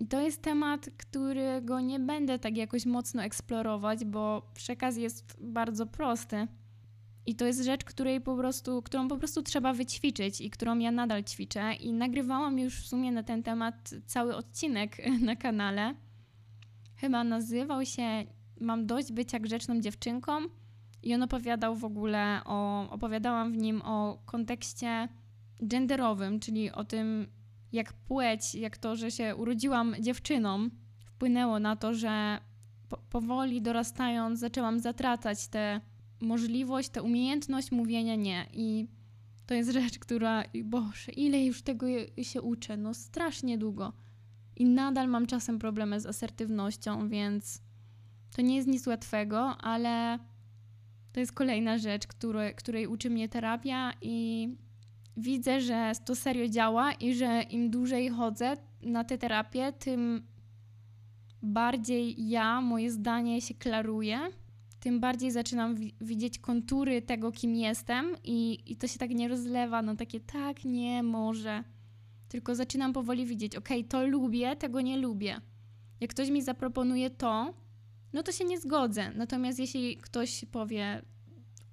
I 0.00 0.06
to 0.06 0.20
jest 0.20 0.42
temat, 0.42 0.90
którego 0.96 1.80
nie 1.80 2.00
będę 2.00 2.38
tak 2.38 2.56
jakoś 2.56 2.86
mocno 2.86 3.22
eksplorować, 3.22 4.04
bo 4.04 4.50
przekaz 4.54 4.96
jest 4.96 5.36
bardzo 5.40 5.86
prosty. 5.86 6.48
I 7.26 7.34
to 7.34 7.46
jest 7.46 7.64
rzecz, 7.64 7.84
której 7.84 8.20
po 8.20 8.36
prostu, 8.36 8.82
którą 8.82 9.08
po 9.08 9.16
prostu 9.16 9.42
trzeba 9.42 9.72
wyćwiczyć 9.72 10.40
i 10.40 10.50
którą 10.50 10.78
ja 10.78 10.90
nadal 10.90 11.24
ćwiczę. 11.24 11.74
I 11.74 11.92
nagrywałam 11.92 12.58
już 12.58 12.80
w 12.80 12.86
sumie 12.86 13.12
na 13.12 13.22
ten 13.22 13.42
temat 13.42 13.94
cały 14.06 14.36
odcinek 14.36 14.96
na 15.28 15.36
kanale. 15.36 15.94
Chyba 16.96 17.24
nazywał 17.24 17.84
się 17.84 18.26
Mam 18.60 18.86
dość 18.86 19.12
bycia 19.12 19.38
grzeczną 19.38 19.80
dziewczynką. 19.80 20.32
I 21.06 21.14
on 21.14 21.22
opowiadał 21.22 21.76
w 21.76 21.84
ogóle 21.84 22.40
o, 22.44 22.90
opowiadałam 22.90 23.52
w 23.52 23.56
nim 23.56 23.82
o 23.82 24.22
kontekście 24.24 25.08
genderowym, 25.60 26.40
czyli 26.40 26.72
o 26.72 26.84
tym, 26.84 27.26
jak 27.72 27.92
płeć, 27.92 28.54
jak 28.54 28.76
to, 28.78 28.96
że 28.96 29.10
się 29.10 29.36
urodziłam 29.36 29.94
dziewczyną, 30.00 30.68
wpłynęło 31.04 31.58
na 31.58 31.76
to, 31.76 31.94
że 31.94 32.38
po, 32.88 32.96
powoli 32.96 33.62
dorastając 33.62 34.40
zaczęłam 34.40 34.80
zatracać 34.80 35.48
tę 35.48 35.80
możliwość, 36.20 36.88
tę 36.88 37.02
umiejętność 37.02 37.72
mówienia 37.72 38.14
nie. 38.14 38.46
I 38.52 38.88
to 39.46 39.54
jest 39.54 39.70
rzecz, 39.70 39.98
która, 39.98 40.44
boże, 40.64 41.12
ile 41.12 41.44
już 41.44 41.62
tego 41.62 41.86
się 42.22 42.42
uczę, 42.42 42.76
no 42.76 42.94
strasznie 42.94 43.58
długo. 43.58 43.92
I 44.56 44.64
nadal 44.64 45.08
mam 45.08 45.26
czasem 45.26 45.58
problemy 45.58 46.00
z 46.00 46.06
asertywnością, 46.06 47.08
więc 47.08 47.62
to 48.36 48.42
nie 48.42 48.56
jest 48.56 48.68
nic 48.68 48.86
łatwego, 48.86 49.56
ale 49.56 50.18
to 51.16 51.20
jest 51.20 51.32
kolejna 51.32 51.78
rzecz, 51.78 52.06
który, 52.06 52.54
której 52.54 52.86
uczy 52.86 53.10
mnie 53.10 53.28
terapia 53.28 53.92
i 54.02 54.48
widzę, 55.16 55.60
że 55.60 55.92
to 56.04 56.16
serio 56.16 56.48
działa 56.48 56.92
i 56.92 57.14
że 57.14 57.42
im 57.42 57.70
dłużej 57.70 58.08
chodzę 58.08 58.56
na 58.82 59.04
tę 59.04 59.18
terapię, 59.18 59.72
tym 59.72 60.26
bardziej 61.42 62.28
ja, 62.28 62.60
moje 62.60 62.90
zdanie 62.90 63.40
się 63.40 63.54
klaruje, 63.54 64.18
tym 64.80 65.00
bardziej 65.00 65.30
zaczynam 65.30 65.76
widzieć 66.00 66.38
kontury 66.38 67.02
tego, 67.02 67.32
kim 67.32 67.54
jestem, 67.54 68.16
i, 68.24 68.58
i 68.66 68.76
to 68.76 68.86
się 68.86 68.98
tak 68.98 69.10
nie 69.10 69.28
rozlewa 69.28 69.82
no 69.82 69.96
takie 69.96 70.20
tak, 70.20 70.64
nie, 70.64 71.02
może. 71.02 71.64
Tylko 72.28 72.54
zaczynam 72.54 72.92
powoli 72.92 73.26
widzieć, 73.26 73.56
ok, 73.56 73.68
to 73.88 74.06
lubię, 74.06 74.56
tego 74.56 74.80
nie 74.80 74.96
lubię. 74.96 75.40
Jak 76.00 76.10
ktoś 76.10 76.30
mi 76.30 76.42
zaproponuje 76.42 77.10
to, 77.10 77.54
no 78.16 78.22
to 78.22 78.32
się 78.32 78.44
nie 78.44 78.60
zgodzę. 78.60 79.10
Natomiast 79.14 79.58
jeśli 79.58 79.96
ktoś 79.96 80.44
powie 80.52 81.02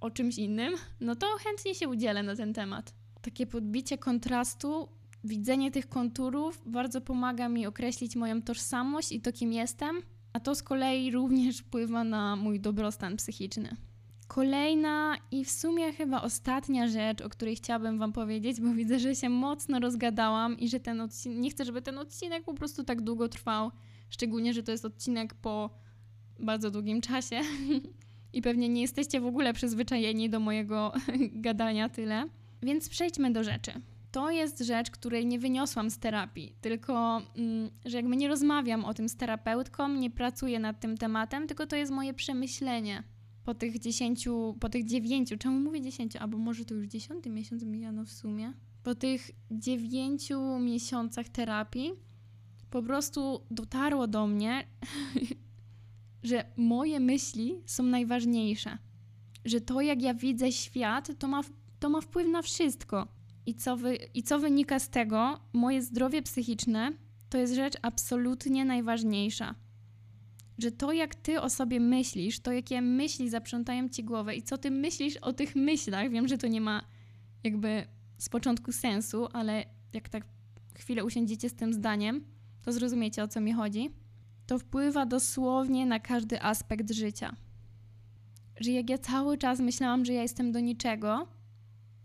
o 0.01 0.11
czymś 0.11 0.37
innym, 0.37 0.73
no 1.01 1.15
to 1.15 1.27
chętnie 1.39 1.75
się 1.75 1.89
udzielę 1.89 2.23
na 2.23 2.35
ten 2.35 2.53
temat 2.53 2.93
takie 3.21 3.47
podbicie 3.47 3.97
kontrastu 3.97 4.87
widzenie 5.23 5.71
tych 5.71 5.89
konturów 5.89 6.61
bardzo 6.65 7.01
pomaga 7.01 7.49
mi 7.49 7.67
określić 7.67 8.15
moją 8.15 8.41
tożsamość 8.41 9.11
i 9.11 9.21
to, 9.21 9.31
kim 9.31 9.53
jestem, 9.53 10.01
a 10.33 10.39
to 10.39 10.55
z 10.55 10.63
kolei 10.63 11.11
również 11.11 11.57
wpływa 11.57 12.03
na 12.03 12.35
mój 12.35 12.59
dobrostan 12.59 13.17
psychiczny. 13.17 13.75
Kolejna 14.27 15.17
i 15.31 15.45
w 15.45 15.51
sumie 15.51 15.93
chyba 15.93 16.21
ostatnia 16.21 16.87
rzecz, 16.87 17.21
o 17.21 17.29
której 17.29 17.55
chciałabym 17.55 17.99
Wam 17.99 18.13
powiedzieć, 18.13 18.61
bo 18.61 18.73
widzę, 18.73 18.99
że 18.99 19.15
się 19.15 19.29
mocno 19.29 19.79
rozgadałam 19.79 20.59
i 20.59 20.69
że 20.69 20.79
ten 20.79 21.01
odcinek, 21.01 21.37
nie 21.37 21.49
chcę, 21.49 21.65
żeby 21.65 21.81
ten 21.81 21.97
odcinek 21.97 22.43
po 22.43 22.53
prostu 22.53 22.83
tak 22.83 23.01
długo 23.01 23.29
trwał, 23.29 23.71
szczególnie, 24.09 24.53
że 24.53 24.63
to 24.63 24.71
jest 24.71 24.85
odcinek 24.85 25.33
po 25.33 25.82
bardzo 26.39 26.71
długim 26.71 27.01
czasie 27.01 27.41
i 28.33 28.41
pewnie 28.41 28.69
nie 28.69 28.81
jesteście 28.81 29.21
w 29.21 29.25
ogóle 29.25 29.53
przyzwyczajeni 29.53 30.29
do 30.29 30.39
mojego 30.39 30.93
gadania 31.47 31.89
tyle. 31.89 32.29
Więc 32.61 32.89
przejdźmy 32.89 33.31
do 33.31 33.43
rzeczy. 33.43 33.71
To 34.11 34.31
jest 34.31 34.59
rzecz, 34.59 34.91
której 34.91 35.25
nie 35.25 35.39
wyniosłam 35.39 35.89
z 35.89 35.97
terapii, 35.97 36.55
tylko 36.61 37.21
mm, 37.37 37.69
że 37.85 37.97
jakby 37.97 38.15
nie 38.15 38.27
rozmawiam 38.27 38.85
o 38.85 38.93
tym 38.93 39.09
z 39.09 39.15
terapeutką, 39.15 39.87
nie 39.89 40.09
pracuję 40.09 40.59
nad 40.59 40.79
tym 40.79 40.97
tematem, 40.97 41.47
tylko 41.47 41.67
to 41.67 41.75
jest 41.75 41.91
moje 41.91 42.13
przemyślenie 42.13 43.03
po 43.43 43.53
tych 43.53 43.79
dziesięciu, 43.79 44.57
po 44.59 44.69
tych 44.69 44.85
dziewięciu, 44.85 45.37
czemu 45.37 45.59
mówię 45.59 45.81
dziesięciu, 45.81 46.19
albo 46.21 46.37
może 46.37 46.65
to 46.65 46.75
już 46.75 46.87
dziesiąty 46.87 47.29
miesiąc 47.29 47.63
mijano 47.63 48.05
w 48.05 48.11
sumie, 48.11 48.53
po 48.83 48.95
tych 48.95 49.31
dziewięciu 49.51 50.59
miesiącach 50.59 51.29
terapii 51.29 51.91
po 52.73 52.83
prostu 52.83 53.41
dotarło 53.51 54.07
do 54.07 54.27
mnie, 54.27 54.67
że 56.23 56.45
moje 56.57 56.99
myśli 56.99 57.61
są 57.65 57.83
najważniejsze. 57.83 58.77
Że 59.45 59.61
to, 59.61 59.81
jak 59.81 60.01
ja 60.01 60.13
widzę 60.13 60.51
świat, 60.51 61.11
to 61.19 61.27
ma, 61.27 61.41
to 61.79 61.89
ma 61.89 62.01
wpływ 62.01 62.27
na 62.27 62.41
wszystko. 62.41 63.07
I 63.45 63.55
co, 63.55 63.77
wy, 63.77 63.97
I 64.13 64.23
co 64.23 64.39
wynika 64.39 64.79
z 64.79 64.89
tego? 64.89 65.39
Moje 65.53 65.81
zdrowie 65.81 66.21
psychiczne 66.21 66.91
to 67.29 67.37
jest 67.37 67.53
rzecz 67.53 67.73
absolutnie 67.81 68.65
najważniejsza 68.65 69.55
że 70.57 70.71
to, 70.71 70.91
jak 70.91 71.15
ty 71.15 71.41
o 71.41 71.49
sobie 71.49 71.79
myślisz, 71.79 72.39
to 72.39 72.51
jakie 72.51 72.81
myśli 72.81 73.29
zaprzątają 73.29 73.89
ci 73.89 74.03
głowę 74.03 74.35
i 74.35 74.43
co 74.43 74.57
ty 74.57 74.71
myślisz 74.71 75.17
o 75.17 75.33
tych 75.33 75.55
myślach, 75.55 76.09
wiem, 76.09 76.27
że 76.27 76.37
to 76.37 76.47
nie 76.47 76.61
ma 76.61 76.83
jakby 77.43 77.87
z 78.17 78.29
początku 78.29 78.71
sensu, 78.71 79.27
ale 79.33 79.65
jak 79.93 80.09
tak 80.09 80.25
chwilę 80.75 81.05
usiądziecie 81.05 81.49
z 81.49 81.53
tym 81.53 81.73
zdaniem, 81.73 82.25
to 82.61 82.71
zrozumiecie 82.71 83.23
o 83.23 83.27
co 83.27 83.41
mi 83.41 83.53
chodzi. 83.53 83.89
To 84.53 84.59
wpływa 84.59 85.05
dosłownie 85.05 85.85
na 85.85 85.99
każdy 85.99 86.41
aspekt 86.41 86.91
życia. 86.91 87.35
Że 88.59 88.71
jak 88.71 88.89
ja 88.89 88.97
cały 88.97 89.37
czas 89.37 89.59
myślałam, 89.59 90.05
że 90.05 90.13
ja 90.13 90.21
jestem 90.21 90.51
do 90.51 90.59
niczego 90.59 91.27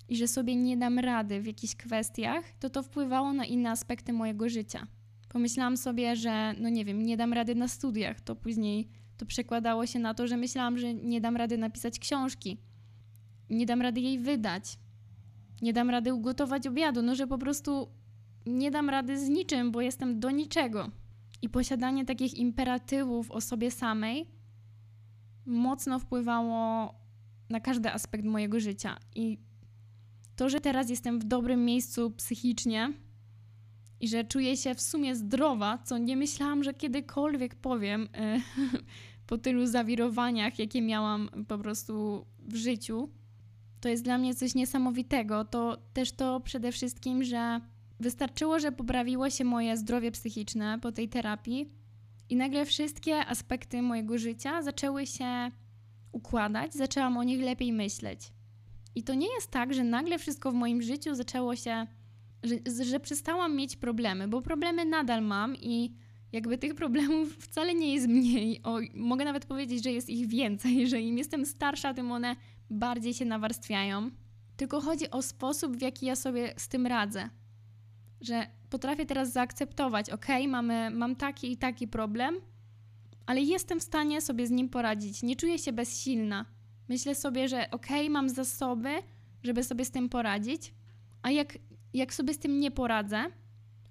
i 0.09 0.17
że 0.17 0.29
sobie 0.29 0.57
nie 0.57 0.77
dam 0.77 0.99
rady 0.99 1.41
w 1.41 1.47
jakichś 1.47 1.75
kwestiach, 1.75 2.45
to 2.61 2.71
to 2.71 2.83
wpływało 2.83 3.33
na 3.33 3.45
inne 3.45 3.71
aspekty 3.71 4.13
mojego 4.13 4.49
życia. 4.49 4.87
Pomyślałam 5.29 5.77
sobie, 5.77 6.17
że 6.17 6.55
no 6.61 6.69
nie 6.69 6.85
wiem, 6.85 7.03
nie 7.03 7.17
dam 7.17 7.33
rady 7.33 7.55
na 7.55 7.69
studiach. 7.69 8.21
To 8.21 8.37
później 8.37 8.89
to 9.17 9.27
przekładało 9.27 9.87
się 9.87 9.99
na 9.99 10.15
to, 10.15 10.27
że 10.27 10.37
myślałam, 10.37 10.79
że 10.79 10.95
nie 10.95 11.21
dam 11.21 11.37
rady 11.37 11.59
napisać 11.59 11.99
książki. 11.99 12.59
Nie 13.51 13.67
dam 13.67 13.83
rady 13.83 14.01
jej 14.01 14.19
wydać. 14.19 14.79
Nie 15.63 15.73
dam 15.73 15.91
rady 15.91 16.15
ugotować 16.15 16.67
obiadu. 16.67 17.03
No, 17.03 17.15
że 17.15 17.27
po 17.27 17.39
prostu 17.39 17.89
nie 18.47 18.71
dam 18.71 18.91
rady 18.91 19.19
z 19.19 19.29
niczym, 19.29 19.73
bo 19.73 19.81
jestem 19.81 20.21
do 20.21 20.31
niczego. 20.31 20.91
I 21.43 21.49
posiadanie 21.49 22.05
takich 22.05 22.35
imperatywów 22.35 23.31
o 23.31 23.41
sobie 23.41 23.71
samej 23.71 24.27
mocno 25.47 25.99
wpływało 25.99 26.95
na 27.51 27.61
każdy 27.61 27.93
aspekt 27.93 28.25
mojego 28.25 28.61
życia. 28.61 28.97
I 29.15 29.39
to, 30.37 30.49
że 30.49 30.61
teraz 30.61 30.91
jestem 30.91 31.19
w 31.19 31.25
dobrym 31.25 31.65
miejscu 31.65 32.11
psychicznie, 32.11 32.93
i 34.01 34.09
że 34.09 34.25
czuję 34.25 34.57
się 34.57 34.75
w 34.75 34.81
sumie 34.81 35.17
zdrowa, 35.17 35.79
co 35.79 35.99
nie 35.99 36.17
myślałam, 36.17 36.65
że 36.65 36.75
kiedykolwiek 36.75 37.55
powiem 37.55 38.09
e, 38.15 38.41
po 39.27 39.39
tylu 39.39 39.67
zawirowaniach, 39.67 40.59
jakie 40.59 40.83
miałam 40.83 41.29
po 41.49 41.59
prostu 41.59 42.27
w 42.41 42.55
życiu. 42.55 43.09
To 43.81 43.89
jest 43.89 44.05
dla 44.05 44.19
mnie 44.19 44.35
coś 44.35 44.55
niesamowitego. 44.55 45.45
To 45.45 45.77
też 45.93 46.13
to 46.13 46.41
przede 46.41 46.73
wszystkim, 46.73 47.25
że 47.25 47.61
wystarczyło, 48.01 48.59
że 48.59 48.73
poprawiło 48.73 49.31
się 49.31 49.45
moje 49.45 49.77
zdrowie 49.77 50.11
psychiczne 50.11 50.79
po 50.83 50.93
tej 50.93 51.09
terapii 51.09 51.73
i 52.29 52.37
nagle 52.37 52.67
wszystkie 52.67 53.27
aspekty 53.27 53.83
mojego 53.83 54.19
życia 54.19 54.63
zaczęły 54.63 55.07
się 55.07 55.51
układać, 56.13 56.75
zaczęłam 56.75 57.17
o 57.17 57.25
nich 57.25 57.41
lepiej 57.41 57.73
myśleć. 57.73 58.33
I 58.95 59.03
to 59.03 59.15
nie 59.15 59.35
jest 59.35 59.51
tak, 59.51 59.75
że 59.75 59.85
nagle 59.85 60.19
wszystko 60.19 60.53
w 60.53 60.55
moim 60.55 60.83
życiu 60.83 61.15
zaczęło 61.15 61.57
się 61.57 61.87
że, 62.43 62.85
że 62.85 63.01
przestałam 63.01 63.57
mieć 63.57 63.77
problemy, 63.77 64.29
bo 64.29 64.43
problemy 64.43 64.85
nadal 64.85 65.23
mam 65.23 65.57
i 65.57 65.95
jakby 66.33 66.59
tych 66.59 66.75
problemów 66.75 67.37
wcale 67.37 67.75
nie 67.75 67.95
jest 67.95 68.09
mniej. 68.09 68.63
O, 68.63 68.79
mogę 68.95 69.25
nawet 69.25 69.47
powiedzieć, 69.47 69.85
że 69.85 69.93
jest 69.93 70.09
ich 70.09 70.27
więcej, 70.27 70.87
że 70.89 71.01
im 71.01 71.19
jestem 71.19 71.47
starsza, 71.47 71.95
tym 71.95 72.13
one 72.13 72.37
bardziej 72.71 73.15
się 73.15 73.25
nawarstwiają. 73.25 74.11
Tylko 74.57 74.81
chodzi 74.81 75.11
o 75.11 75.23
sposób, 75.23 75.77
w 75.77 75.83
jaki 75.83 76.07
ja 76.07 76.17
sobie 76.17 76.55
z 76.57 76.69
tym 76.69 76.87
radzę. 76.87 77.31
Że 78.21 78.47
potrafię 78.71 79.07
teraz 79.07 79.33
zaakceptować, 79.33 80.11
ok, 80.11 80.27
mamy, 80.49 80.91
mam 80.91 81.17
taki 81.17 81.53
i 81.53 81.57
taki 81.57 81.89
problem, 81.89 82.35
ale 83.27 83.41
jestem 83.41 83.81
w 83.81 83.83
stanie 83.83 84.21
sobie 84.21 84.47
z 84.47 84.51
nim 84.51 84.69
poradzić. 84.69 85.23
Nie 85.23 85.37
czuję 85.37 85.59
się 85.59 85.73
bezsilna. 85.73 86.45
Myślę 86.89 87.15
sobie, 87.15 87.49
że 87.49 87.71
ok, 87.71 87.87
mam 88.11 88.29
zasoby, 88.29 88.91
żeby 89.43 89.65
sobie 89.65 89.85
z 89.85 89.91
tym 89.91 90.09
poradzić, 90.09 90.75
a 91.23 91.31
jak 91.31 91.59
jak 91.95 92.15
sobie 92.15 92.35
z 92.35 92.39
tym 92.39 92.61
nie 92.61 92.71
poradzę, 92.71 93.25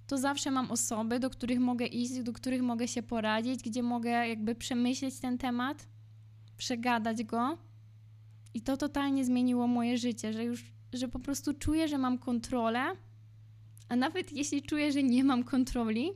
to 0.07 0.17
zawsze 0.17 0.51
mam 0.51 0.71
osoby, 0.71 1.19
do 1.19 1.29
których 1.29 1.59
mogę 1.59 1.85
iść, 1.85 2.23
do 2.23 2.33
których 2.33 2.61
mogę 2.61 2.87
się 2.87 3.03
poradzić, 3.03 3.63
gdzie 3.63 3.83
mogę 3.83 4.09
jakby 4.09 4.55
przemyśleć 4.55 5.19
ten 5.19 5.37
temat, 5.37 5.87
przegadać 6.57 7.23
go. 7.23 7.57
I 8.53 8.61
to 8.61 8.77
totalnie 8.77 9.25
zmieniło 9.25 9.67
moje 9.67 9.97
życie, 9.97 10.33
że 10.33 10.43
już, 10.43 10.65
że 10.93 11.07
po 11.07 11.19
prostu 11.19 11.53
czuję, 11.53 11.87
że 11.87 11.97
mam 11.97 12.17
kontrolę, 12.17 12.83
a 13.89 13.95
nawet 13.95 14.33
jeśli 14.33 14.61
czuję, 14.61 14.91
że 14.91 15.03
nie 15.03 15.23
mam 15.23 15.43
kontroli, 15.43 16.11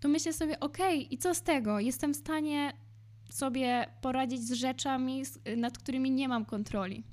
to 0.00 0.08
myślę 0.08 0.32
sobie, 0.32 0.60
okej, 0.60 0.98
okay, 0.98 1.08
i 1.10 1.18
co 1.18 1.34
z 1.34 1.42
tego? 1.42 1.80
Jestem 1.80 2.14
w 2.14 2.16
stanie 2.16 2.72
sobie 3.30 3.86
poradzić 4.00 4.42
z 4.42 4.52
rzeczami, 4.52 5.22
nad 5.56 5.78
którymi 5.78 6.10
nie 6.10 6.28
mam 6.28 6.44
kontroli. 6.44 7.04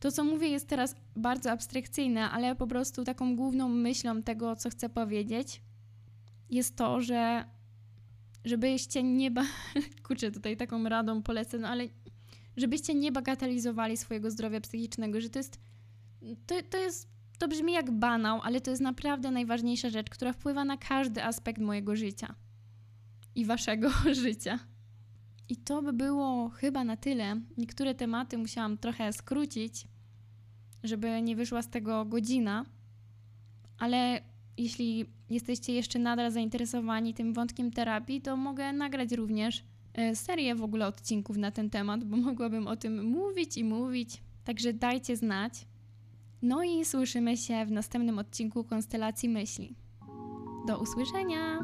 To, 0.00 0.12
co 0.12 0.24
mówię, 0.24 0.48
jest 0.48 0.68
teraz 0.68 0.96
bardzo 1.16 1.50
abstrakcyjne, 1.50 2.30
ale 2.30 2.56
po 2.56 2.66
prostu 2.66 3.04
taką 3.04 3.36
główną 3.36 3.68
myślą 3.68 4.22
tego, 4.22 4.56
co 4.56 4.70
chcę 4.70 4.88
powiedzieć, 4.88 5.62
jest 6.50 6.76
to, 6.76 7.00
że 7.00 7.44
żebyście 8.44 9.02
nie. 9.02 9.30
Ba- 9.30 9.46
tutaj 10.34 10.56
taką 10.56 10.84
radą 10.84 11.22
polecę, 11.22 11.58
no 11.58 11.68
ale 11.68 11.88
żebyście 12.56 12.94
nie 12.94 13.12
bagatelizowali 13.12 13.96
swojego 13.96 14.30
zdrowia 14.30 14.60
psychicznego, 14.60 15.20
że 15.20 15.30
to 15.30 15.38
jest. 15.38 15.60
To, 16.46 16.54
to 16.70 16.78
jest. 16.78 17.08
To 17.40 17.48
brzmi 17.48 17.72
jak 17.72 17.90
banał, 17.90 18.40
ale 18.42 18.60
to 18.60 18.70
jest 18.70 18.82
naprawdę 18.82 19.30
najważniejsza 19.30 19.90
rzecz, 19.90 20.10
która 20.10 20.32
wpływa 20.32 20.64
na 20.64 20.76
każdy 20.76 21.24
aspekt 21.24 21.60
mojego 21.60 21.96
życia 21.96 22.34
i 23.34 23.44
waszego 23.44 23.90
życia. 24.24 24.58
I 25.48 25.56
to 25.56 25.82
by 25.82 25.92
było 25.92 26.48
chyba 26.48 26.84
na 26.84 26.96
tyle. 26.96 27.40
Niektóre 27.56 27.94
tematy 27.94 28.38
musiałam 28.38 28.78
trochę 28.78 29.12
skrócić, 29.12 29.84
żeby 30.84 31.22
nie 31.22 31.36
wyszła 31.36 31.62
z 31.62 31.70
tego 31.70 32.04
godzina, 32.04 32.64
ale 33.78 34.20
jeśli 34.56 35.06
jesteście 35.30 35.72
jeszcze 35.72 35.98
nadal 35.98 36.30
zainteresowani 36.30 37.14
tym 37.14 37.32
wątkiem 37.32 37.70
terapii, 37.70 38.20
to 38.20 38.36
mogę 38.36 38.72
nagrać 38.72 39.12
również 39.12 39.64
e, 39.94 40.16
serię 40.16 40.54
w 40.54 40.62
ogóle 40.62 40.86
odcinków 40.86 41.36
na 41.36 41.50
ten 41.50 41.70
temat, 41.70 42.04
bo 42.04 42.16
mogłabym 42.16 42.66
o 42.66 42.76
tym 42.76 43.04
mówić 43.04 43.56
i 43.56 43.64
mówić. 43.64 44.22
Także 44.44 44.72
dajcie 44.72 45.16
znać. 45.16 45.69
No 46.42 46.62
i 46.62 46.84
słyszymy 46.84 47.36
się 47.36 47.66
w 47.66 47.70
następnym 47.70 48.18
odcinku 48.18 48.64
Konstelacji 48.64 49.28
Myśli. 49.28 49.74
Do 50.66 50.78
usłyszenia! 50.78 51.60